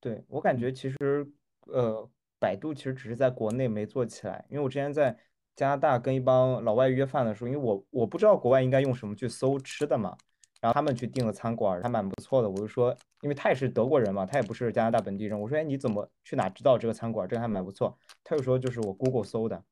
[0.00, 1.26] 对我感觉其实
[1.66, 5.16] 呃，百度其实只是在国内没做起来，因为我之前在
[5.54, 10.16] 加拿大跟一帮老外约饭的时候，因为我我不知道国外应该用什么去搜吃的嘛，
[10.60, 12.50] 然后他们去订了餐馆，还蛮不错的。
[12.50, 17.28] 我就说，因为他也是德国人嘛，他也不是加拿大本地人，我说，哎，你怎么去哪知道这个餐馆？
[17.28, 17.96] 这个还蛮不错。
[18.24, 19.62] 他就说，就是我 Google 搜的，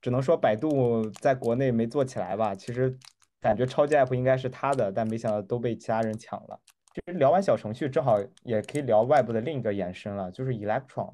[0.00, 2.54] 只能说百度在国内没做起来吧。
[2.54, 2.96] 其实。
[3.44, 6.58] 感觉超级 app 应该是他的，但没想到都被其他人抢了。
[6.94, 11.12] 其实聊完小程序，正好也可以聊外部的另一个延伸了，就是 Electron。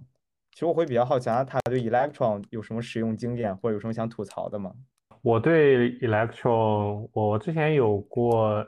[0.52, 4.72] 其实我会比较好奇，他对 Electron 有什么使用经验，或者有什么想吐槽的吗？
[5.22, 8.64] 我对 Electron，我之前有过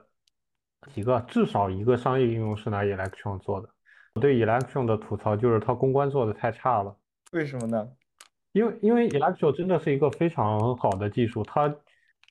[0.92, 3.68] 几个，至少一个商业应用是拿 Electron 做的。
[4.14, 6.96] 我对 Electron 的吐槽就是它公关做的太差了。
[7.30, 7.88] 为什么呢？
[8.50, 11.72] 因为因为 Electron 真的是一个非常好的技术，它。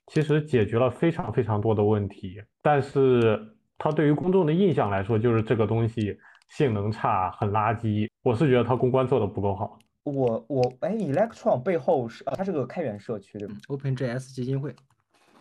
[0.08, 6.18] 其实解决了非常非常多的问题，但是它对于公众的印象来说，就是这个东西
[6.50, 8.10] 性能差，很垃圾。
[8.24, 9.80] 我是觉得它公关做的不够好。
[10.04, 14.76] 我我哎，Electron 背后是呃，它是个开源社区对吧？OpenJS 基金会。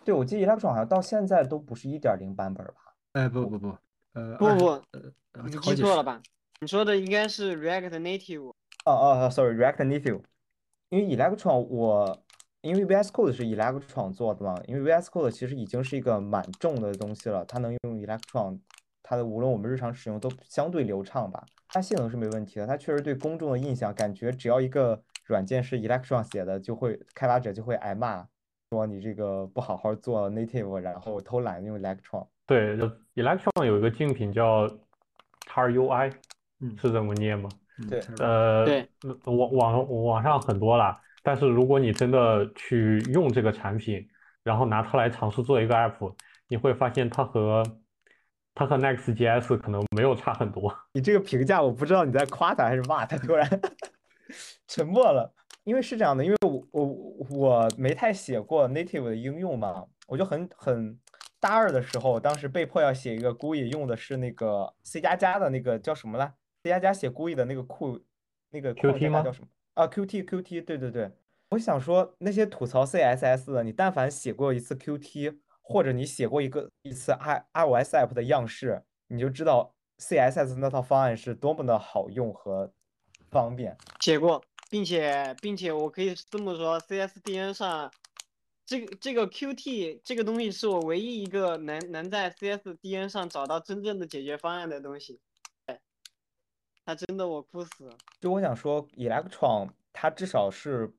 [0.05, 2.73] 对，我记得 Electron 好像到现在都不是一点零版本吧？
[3.13, 3.75] 哎，不不不，
[4.13, 4.81] 呃，不不，
[5.43, 6.21] 你记错了吧？
[6.61, 8.53] 你说的应该是 React Native。
[8.85, 10.21] 哦哦，Sorry，React Native。
[10.89, 12.23] 因为 Electron 我。
[12.61, 18.59] 因为 VS Code 是 Electron 做的嘛，因为 VS Code 其实已经是一个蛮重的东西了，它能用 Electron，
[19.01, 21.43] 它的无论我们日常使用都相对流畅吧。
[21.69, 28.27] 它性能是没问题的，它确实对公众的印象，感觉只要一个软件是 Electron 写的，就会开发者就会挨骂，
[28.69, 32.27] 说你这个不好好做 native，然后偷懒用 Electron。
[32.45, 32.85] 对，就
[33.15, 34.67] Electron 有一个竞品叫
[35.47, 36.13] XUI，
[36.59, 37.49] 嗯是这么念吗？
[37.79, 38.87] 嗯对呃，对
[39.25, 44.07] 网网网上很多啦，但是如果你真的去用这个产品，
[44.43, 46.15] 然后拿它来尝试做一个 app，
[46.47, 47.63] 你会发现它和
[48.53, 50.75] 它和 Next.js 可能没有差很多。
[50.93, 53.47] 你这个评价，我不知道你在夸他还是骂他，突然
[54.67, 55.33] 沉默了。
[55.63, 56.85] 因为是这样的，因为我我
[57.29, 60.99] 我没太写过 native 的应用嘛，我就很很
[61.39, 66.33] 大二的时候，当时被迫要写一个 GUI，用的是那个 C 加加的那个叫什么来
[66.63, 67.99] ？C 加加写 GUI 的那个库
[68.49, 69.47] 那个框 Qt 架吗叫什么？
[69.73, 71.11] 啊，Qt Qt，对对对。
[71.49, 82.71] 我想说，那些吐槽 CSS 的，你但凡写过一次 Qt，或者你写过一个一次 i iOS app 的样式，你就知道 CSS 那套方案是多么的好用和
[83.29, 83.77] 方便。
[83.99, 87.91] 写过，并且并且我可以这么说，CSDN 上
[88.65, 95.19] 这个这个 Qt 这个东西是我唯一一个能能在 CSDN 上找到真正的解决方案的东西。
[96.85, 97.89] 哎，它真的我哭死。
[98.19, 100.91] 就我想说，Electron 它至少是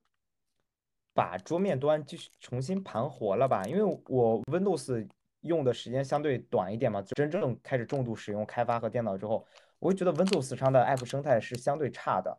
[1.13, 3.63] 把桌面端继续重新盘活了吧？
[3.65, 5.07] 因为我 Windows
[5.41, 9.45] 用的时间相对短一点嘛，真正开始重度使用开发和电脑之后，
[9.79, 12.37] 我会觉得 Windows 上的 App 生态是相对差的，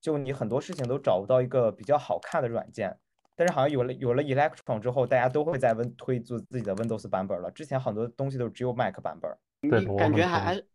[0.00, 2.98] 就你很多事情都找不到一个比较好看的软件。
[3.38, 7.50] 但是好像有了有了 Electron 之后，大家都会在 Win 推做自己的 Windows 版本了。
[7.50, 9.30] 之前很多东西都只有 Mac 版本。
[9.60, 10.66] 你对我感觉还还是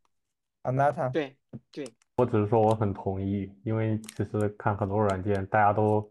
[0.62, 1.36] 啊，那它对
[1.72, 1.92] 对，
[2.22, 6.08] 我只是说我很同意，因为其实看很多软件，大家都，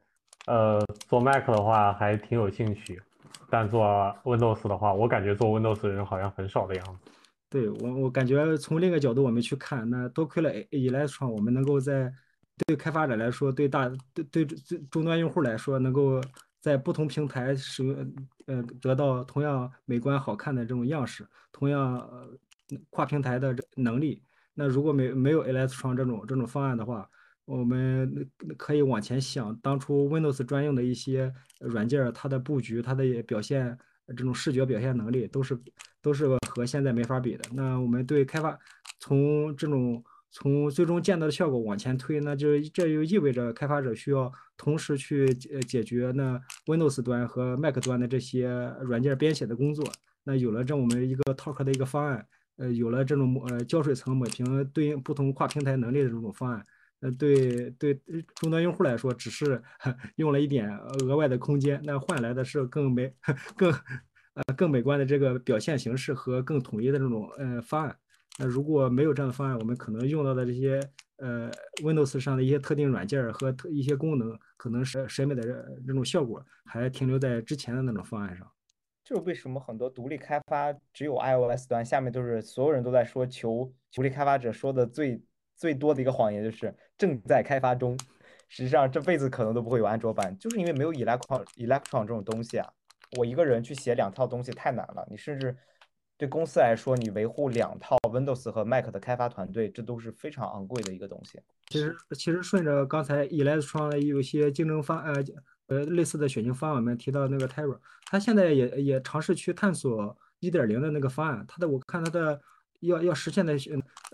[0.47, 3.01] 呃，做 Mac 的话还挺有兴趣，
[3.49, 3.85] 但做
[4.25, 7.13] Windows 的话，我感觉做 Windows 的人好像很少的样子。
[7.49, 12.13] 对我，我感觉从另一个角度我们去看，那多亏了 Electron，我们能够在
[12.67, 16.21] 对开发者来说，对大对对对终端用户来说，能够
[16.59, 18.15] 在不同平台使用，
[18.47, 22.29] 呃，得到同样美观好看的这种样式，同样呃
[22.91, 24.21] 跨平台的能力。
[24.55, 27.09] 那如果没没有 LS 创这种这种方案的话，
[27.45, 33.77] 我们可以往前想，当初 Windows 专用的一些软件，它的布局、它的表现、
[34.09, 35.59] 这种视觉表现能力，都是
[36.01, 37.45] 都是和现在没法比的。
[37.53, 38.59] 那我们对开发
[38.99, 48.49] 从这种从最终见到的效果往前推，那就这就意味着开发者需要同时去解解决那 Windows 端和 Mac 端的这些
[48.83, 49.85] 软件编写的工作。
[50.23, 52.27] 那有了这我们一个 Talk 的一个方案，
[52.61, 56.63] 呃，有了这种呃胶水层抹平对应不同跨平台能力的这种方案。
[57.01, 57.99] 呃，对对，
[58.35, 59.63] 终端用户来说，只是
[60.17, 63.11] 用了一点额外的空间，那换来的是更美、
[63.57, 63.73] 更
[64.35, 67.97] 呃更美观的这个表现形式和更统一的这种呃方案。
[68.39, 70.79] 那如果没有这样的方案，我们可能用到的这些
[71.17, 71.51] 呃
[71.83, 75.43] Windows 上的一些特定软件和特一些功能，可能是审美的
[75.87, 78.47] 这种效果还停留在之前的那种方案上。
[79.11, 85.21] 就为什么很多独立开发只有 iOS 端，下面都是所有人都在说求独立开发者说的最
[85.57, 87.99] 最多的一个谎言就是正在开发中，
[88.49, 92.69] 实际上这辈子可能都不会有安卓版，就是因为没有 Electron Electron 这种东西啊。
[93.19, 95.57] 我一个人去写两套东西太难了，你甚至
[96.17, 101.41] 对公司来说，你维护两套 Windows 和 Mac 的开发团队，这都是非常昂贵的一个东西。
[101.67, 105.21] 其实其实顺着刚才 Electron 有些竞争方呃
[105.71, 112.41] 呃类似的选型方案，我们提到那个 Terra，它现在也也尝试去探索一点零的那个方案，它的我看它的
[112.81, 113.57] 要要实现的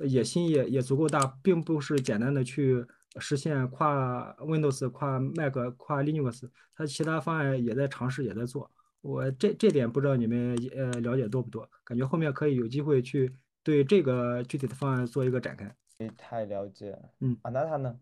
[0.07, 2.85] 野心也也足够大，并不是简单的去
[3.19, 8.70] 实现跨 Windows、跨 Mac、跨 Linux，它其他方案也在尝试，也在做。
[9.01, 11.69] 我这这点不知道你们呃了解多不多？
[11.85, 15.74] 感觉后面可以有机会去对这个具体的方案做一个展开。
[15.99, 16.99] 没太了解。
[17.20, 17.97] 嗯啊，那他呢？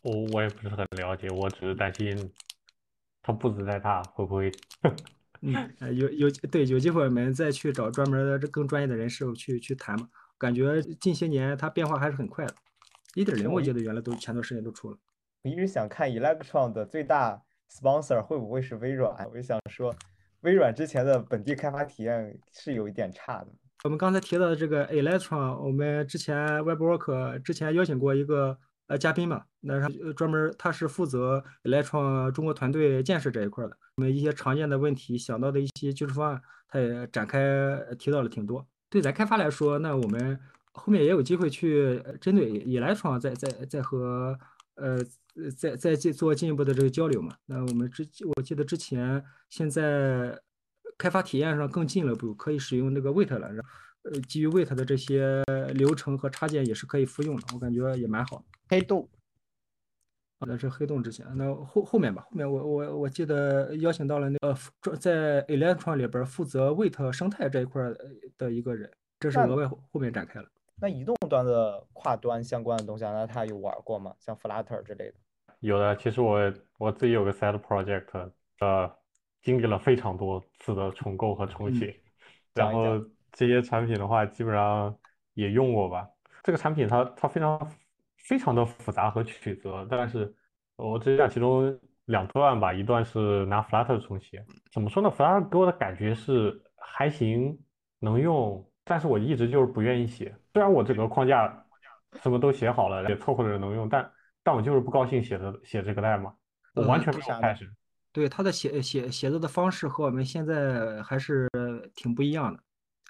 [0.00, 2.16] 我我也不是很了解，我只是担心
[3.24, 4.52] 它步子再大会不会
[5.40, 10.08] 嗯，呃有有对有机会我们再去找专门的这更专业的人士去去谈嘛。
[10.38, 12.54] 感觉近些年它变化还是很快的。
[13.14, 14.98] 一点零我记得原来都前段时间都出了。
[15.42, 17.40] 我一直想看 Electron 的最大
[17.70, 19.26] sponsor 会不会是微软？
[19.30, 19.94] 我就想说，
[20.40, 23.48] 微软之前的本地开发体验是有一点差的。
[23.84, 38.66] 我们刚才提到的这个 Electron，我们之前 WebWork 之前邀请过一个呃嘉宾嘛，那他专门他是负责来创中国团队建设这一块的，我们一些常见的问题想到的一些技术方案，他也展开提到了挺多。
[38.90, 40.38] 对咱开发来说，那我们
[40.72, 44.38] 后面也有机会去针对 Electron 再再再和
[44.76, 44.98] 呃
[45.36, 47.36] 呃再再进做进一步的这个交流嘛。
[47.46, 48.06] 那我们之
[48.36, 50.38] 我记得之前现在
[50.98, 53.68] 开发体验上更进了一步，可以使用那个 Wait 了，然后
[54.10, 55.42] 呃基于 Wait 的这些
[55.74, 58.44] 流程和插件也是可以复用的，我感觉也蛮好。
[58.68, 59.08] 黑洞，
[60.46, 67.96] 那是黑洞之前，那后后面吧，后面我我我记得邀请到了那个在 Electron 里边负责 Wait 生态这一块儿
[68.36, 68.90] 的一个人，
[69.20, 70.48] 这是额外后后面展开了。
[70.80, 74.14] 那移动端的跨端相关的东西啊，那他有玩过吗？
[74.18, 75.14] 像 Flutter 之类的？
[75.60, 78.30] 有的，其实我我自己有个 side project，
[78.60, 78.92] 呃，
[79.44, 81.94] 经历了非常多次的重构和重嗯写，
[82.54, 82.98] 然后
[83.30, 84.92] 这些产品的话，基本上
[85.34, 86.08] 也用过吧。
[86.42, 87.70] 这个产品它它非常
[88.16, 90.34] 非常的复杂和曲折，但是
[90.76, 97.58] 我只讲其中两段吧，一段是拿 Flutter 重写，怎么说呢？Flutter 给我的感觉是还行，
[97.98, 100.34] 能用，但是我一直就是不愿意写。
[100.54, 101.66] 虽然我整个框架
[102.22, 104.10] 什么都写好了，也凑合着能用，但
[104.42, 106.34] 但我就是不高兴写的写这个代码，
[106.74, 107.70] 我完呃全没有开始。
[108.14, 111.48] 对他的写写写作的方式和我们现在还是
[111.96, 112.60] 挺不一样的，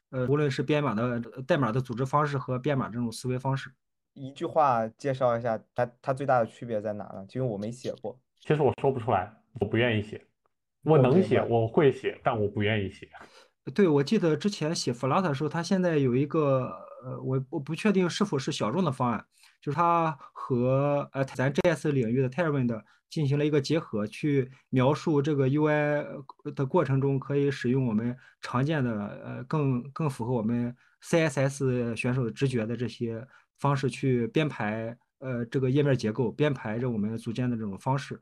[0.09, 3.71] 呃，无论是编码的代码的组织方式和编码这种思维方式。
[4.15, 7.27] 一句话介绍一下它它最大的区别在哪呢？
[7.35, 8.19] 因为我没写过。
[8.41, 10.25] 其实我说不出来，我不愿意写，
[10.85, 13.07] 我我能写，我会写，但我不愿意写。
[13.75, 16.71] 对，我记得之前写 Flutter 的时候，它现在有一个
[17.05, 19.27] 呃，我我不确定是否是小众的方案，
[19.65, 26.05] 就是它和呃咱 JS 领域的 Tailwind 进行了一个结合，去描述这个 UI
[26.55, 28.93] 的过程中可以使用我们常见的
[29.25, 33.27] 呃更更符合我们 CSS 选手的直觉的这些
[33.59, 38.21] 方式去编排呃这个页面结构，编排着我们组件的这种方式。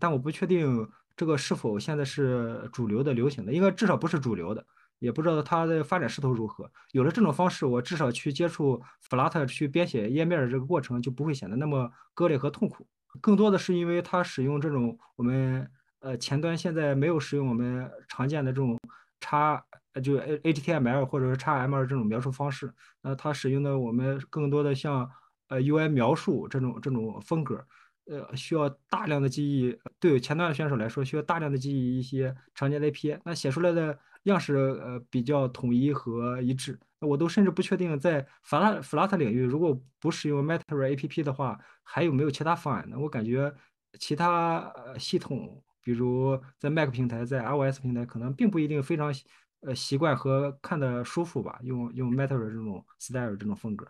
[0.00, 4.66] 但我不确定这个是否现在是主流的、流行的，应该至少不是主流的，
[5.04, 6.70] 也不知道它的发展势头如何。
[6.92, 12.86] 有了这种方式，我至少去接触 Flat 去编写页面的这个过程就不会显得那么割裂和痛苦。
[13.20, 15.70] 更多的是因为它使用这种我们
[16.00, 18.78] 呃前端现在没有使用我们常见的这种
[19.20, 19.62] 叉
[19.92, 22.72] 呃就 A HTML 或者是 XML 这种描述方式，
[23.02, 25.08] 那它使用的我们更多的像
[25.48, 27.64] 呃 UI 描述这种这种风格。
[28.06, 36.78] 呃，需要大量的记忆，对前端的选手来说，需要大量的记忆一些常见的 API，那写出来的样式呃比较统一和一致。
[37.00, 40.60] 我都甚至不确定在 flat flat 领域，如果不使用 Matter
[40.96, 42.98] APP 的话，还有没有其他方案呢？
[42.98, 43.54] 我感觉
[44.00, 49.14] 其他系统，比如在 Mac 平台，在 iOS 平台，可能并不一定非常
[49.60, 53.86] 呃习惯和看得舒服吧，用用 Matter 这种 style 这种风格。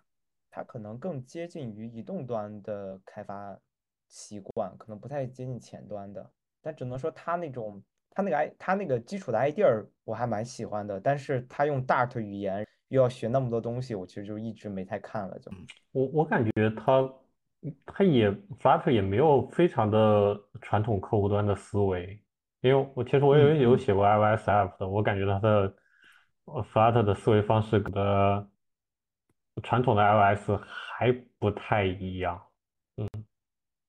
[0.50, 3.56] 它可能更接近于移动端的开发
[4.08, 6.32] 习惯，可能不太接近前端的。
[6.60, 7.80] 但只能说它那种
[8.14, 15.50] 它那个 i 它那个基础的 idea 我还蛮喜欢的，但是它用 Dart 语言又要学那么多东西，我其实就一直没太看了就。
[15.92, 17.12] 我我感觉它
[17.86, 18.30] 它也
[18.60, 22.20] Flutter 也没有非常的传统客户端的思维，
[22.60, 25.74] 因为我其实我有嗯嗯有写过 iOS app 的，我感觉它的
[26.44, 27.92] 呃 Flutter 的思维方式跟
[29.62, 32.40] 传统的 iOS 还不太一样，
[32.96, 33.08] 嗯，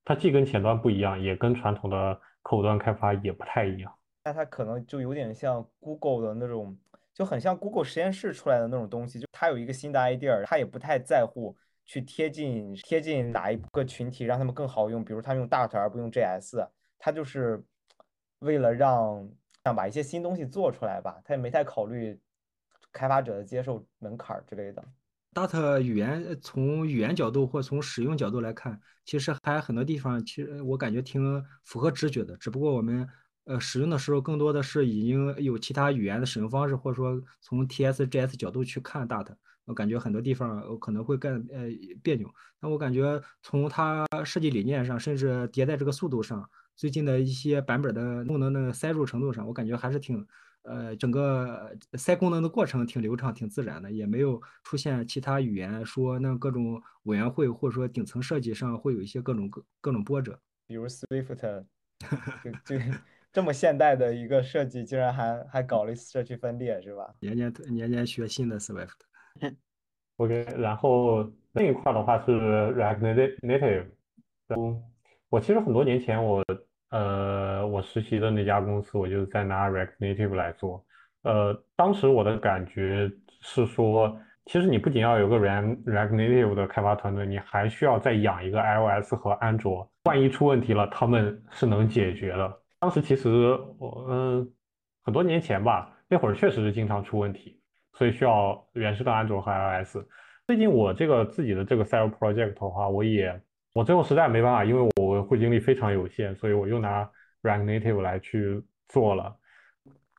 [0.04, 3.95] 它既跟前端不一样，也跟传统的客户端开发也不太一样。
[4.26, 6.76] 那它可能就有点像 Google 的那种，
[7.14, 15.06] 就很像 Google 实验室出来的那种东西，就它有一个新的 idea，它也不太在乎去贴近贴近哪一个群体，让他们更好用。
[15.06, 17.64] 比如他用 Dart 而不用 JS，它就是
[18.40, 19.30] 为了让
[19.64, 22.20] 想把一些新东西做出来吧，他也没太考虑
[22.92, 24.84] 开发者的接受门槛之类的。
[25.36, 32.36] Dart 语言从语言角度或从使用角度来看，其实还很多地方，其实我感觉挺符合直觉的。
[32.38, 33.08] 只不过我们
[33.46, 39.28] 呃使用的时候，更多的是已经有其他语言的使用方式，或者说从 T S G S 角度去看 Dart，
[39.66, 41.68] 我感觉很多地方我可能会更呃
[42.04, 42.30] 别扭。
[42.60, 50.28] 那我感觉从它设计理念上，甚至迭代这个速度上，最近的一些版本的功能的塞入程度上，我感觉还是挺。
[50.68, 60.40] 呃，整个塞功能的过程挺流畅、挺自然的，也没有出现其他语言说那各种委员会或者说顶层设计上会有一些各种各各种波折。
[60.66, 61.36] 比如 Swift，
[62.44, 62.84] 就就
[63.36, 67.14] 这么现代的一个设计，竟然还还搞了一社区分裂，是吧？
[67.20, 68.96] 年年年年学新的 Swift。
[70.16, 73.88] OK，然后另一块的话是 React Nati- Native。
[74.48, 74.82] 然后
[75.28, 76.42] 我其实很多年前我
[76.92, 80.86] 呃我实习的那家公司，我就在拿 React Native 来做。
[81.24, 89.92] 呃，当时我的感觉是说，其实你不仅要有个 React React Native 的开发团队，你还需要再养一个 iOS 和安卓。
[90.06, 92.62] 万一出问题了，他们是能解决的。
[92.80, 93.30] 当时其实
[93.80, 94.54] 我嗯
[95.04, 97.62] 很多年前吧，那会儿确实是经常出问题。
[97.98, 100.00] 所以需要原生的安卓和 iOS。
[100.46, 103.42] 最近我这个自己的这个 side project 的话，我也
[103.72, 107.10] 我最后实在没办法，因为我会精力非常有限，所以我又拿
[107.42, 109.34] React Native 来去做了。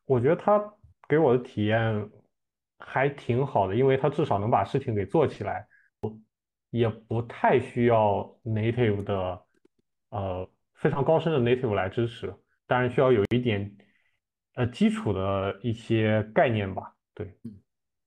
[0.07, 0.59] 我觉得它
[1.07, 2.11] 给我的体验
[2.79, 5.67] 还挺好的，因为它至少能把事情给做起来，
[6.71, 9.43] 也不太需要 Native 的
[10.09, 12.35] 呃非常高深的 Native 来支持，
[12.67, 13.77] 当然需要有一点
[14.55, 16.93] 呃基础的一些概念吧。
[17.15, 17.39] 对，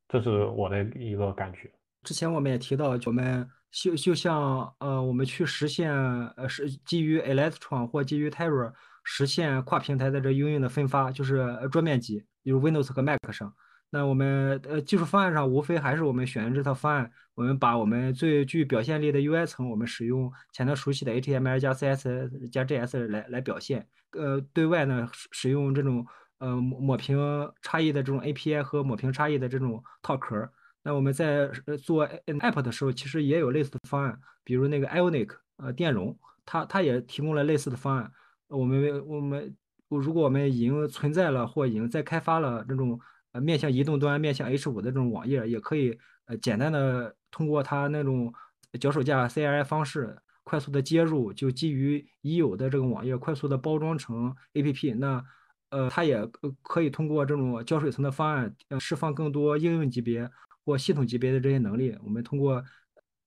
[0.07, 1.71] 这是我的一个感觉。
[2.03, 8.73] 之前我们也提到，我们就就像呃，我们去实现呃是基于 Electron 或基于 Terra
[9.03, 13.53] 实现跨平台的这应用的分发，就是桌面级，比如 Windows 和 Mac 上。
[13.91, 23.87] 那我们呃技术方案上无非还是我们选用这套方案，我们把我们最具表现力的 UI 层，我们使用前头熟悉的 HTML 加 CSS 加 JS 来来表现。
[24.11, 26.05] 呃，对外呢使使用这种
[26.39, 27.17] 呃抹抹平
[27.61, 30.49] 差异的这种 API 和抹平差异的这种套壳。
[30.83, 31.47] 那我们在
[31.83, 38.11] 做 App 的时候，其实也有类似的方案，比如那个 Ionic 呃电容，它它也提供了类似的方案。
[38.47, 39.55] 我们我们
[39.89, 42.99] 如果我们已经存在了或已经在开发了这种。
[43.31, 45.95] 呃，面向移动端、面向 H 五的这种网页，也可以
[46.25, 48.33] 呃简单的通过它那种
[48.81, 50.17] 脚手架 CLI 方式，
[50.49, 54.95] 快速的接入，就基于已有的这个网页，快速的包装成 APP。
[54.97, 55.23] 那
[55.69, 56.25] 呃，它也
[56.63, 60.27] 可以通过这种胶水层的方案，呃，释放更多应用级别
[60.65, 61.95] 或系统级别的这些能力。
[62.03, 62.63] 我们通过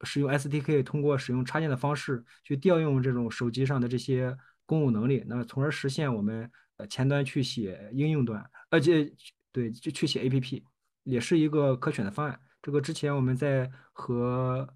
[0.03, 4.37] 使用 SDK，通过使用插件的方式去调用这种手机上的这些
[4.67, 9.13] 公有能力，那从而实现我们呃前端去写应用端，而且。
[9.55, 10.63] 对，就去写 APP，
[11.03, 12.41] 也是一个可选的方案。
[12.63, 14.67] 这个之前我们在和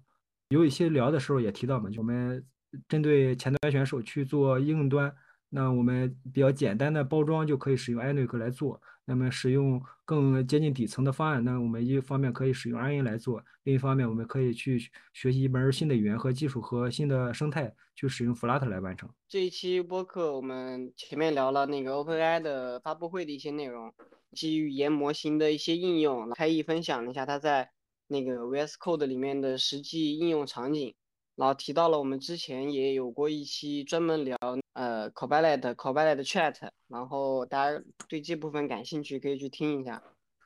[0.49, 2.45] 有一些聊的时候也提到嘛，就我们
[2.87, 5.13] 针对前端选手去做应用端，
[5.49, 8.81] 那我们比较简单的包装就可以使用 Ionic 来做。
[9.09, 14.77] 那么使用更接近底层的方案，那我们一方面可以使用 Rn 来做，另一方面我们可以去
[15.13, 19.09] 学习一门新的语言和技术和新的生态，去使用 Flutter 来完成。
[19.29, 23.93] 这一期播客我们前面聊了那个 OpenAI 的发布会的一些内容。
[24.33, 27.69] 基于语言模型的一些应用，开一分享了一下它在
[28.07, 30.95] 那个 VS Code 里面的实际应用场景，
[31.35, 34.37] 然后提到了我们之前也有过一期专门聊
[34.73, 40.01] 呃 Copilot Copilot Chat，然后大家对这部分感兴趣可以去听一下。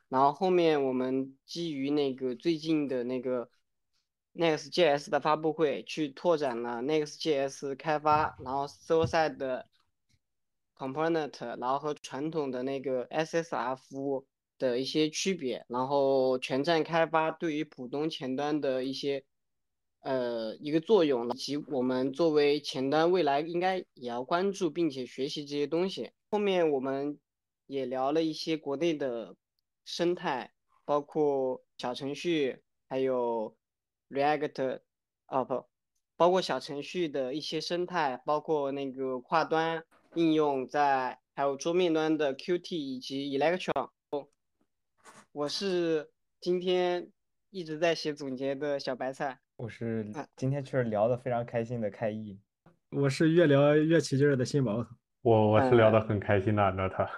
[0.08, 3.48] 然后后面我们基于那个最近的那个
[4.34, 9.64] Next.js 的发布会，去拓展了 Next.js 开发，然后 Server Side。
[10.74, 14.26] component，然后和传统的那个 SSR 服务
[14.62, 19.24] 的一些区别，然后全站开发对于普通前端的一些
[20.02, 26.12] 呃一个作用，以及我们作为前端未来应该也要关注并且学习这些东西。
[26.30, 27.18] 后面我们
[27.66, 29.34] 也聊了一些国内的
[29.84, 30.52] 生态，
[30.84, 33.56] 包括小程序，还有
[34.08, 34.78] React，
[35.26, 35.64] 哦不，
[36.16, 39.82] 包括小程序的一些生态，包括那个跨端。
[40.14, 43.88] 应用在还有桌面端的 Qt 以及 Electron。
[45.32, 46.10] 我是
[46.42, 47.10] 今天
[47.48, 49.38] 一直在写总结的小白菜。
[49.56, 52.38] 我是今天确实聊得非常开心的开易。
[52.90, 54.86] 我是越聊越起劲儿的新宝。
[55.22, 57.08] 我我是聊得很开心的 n 特。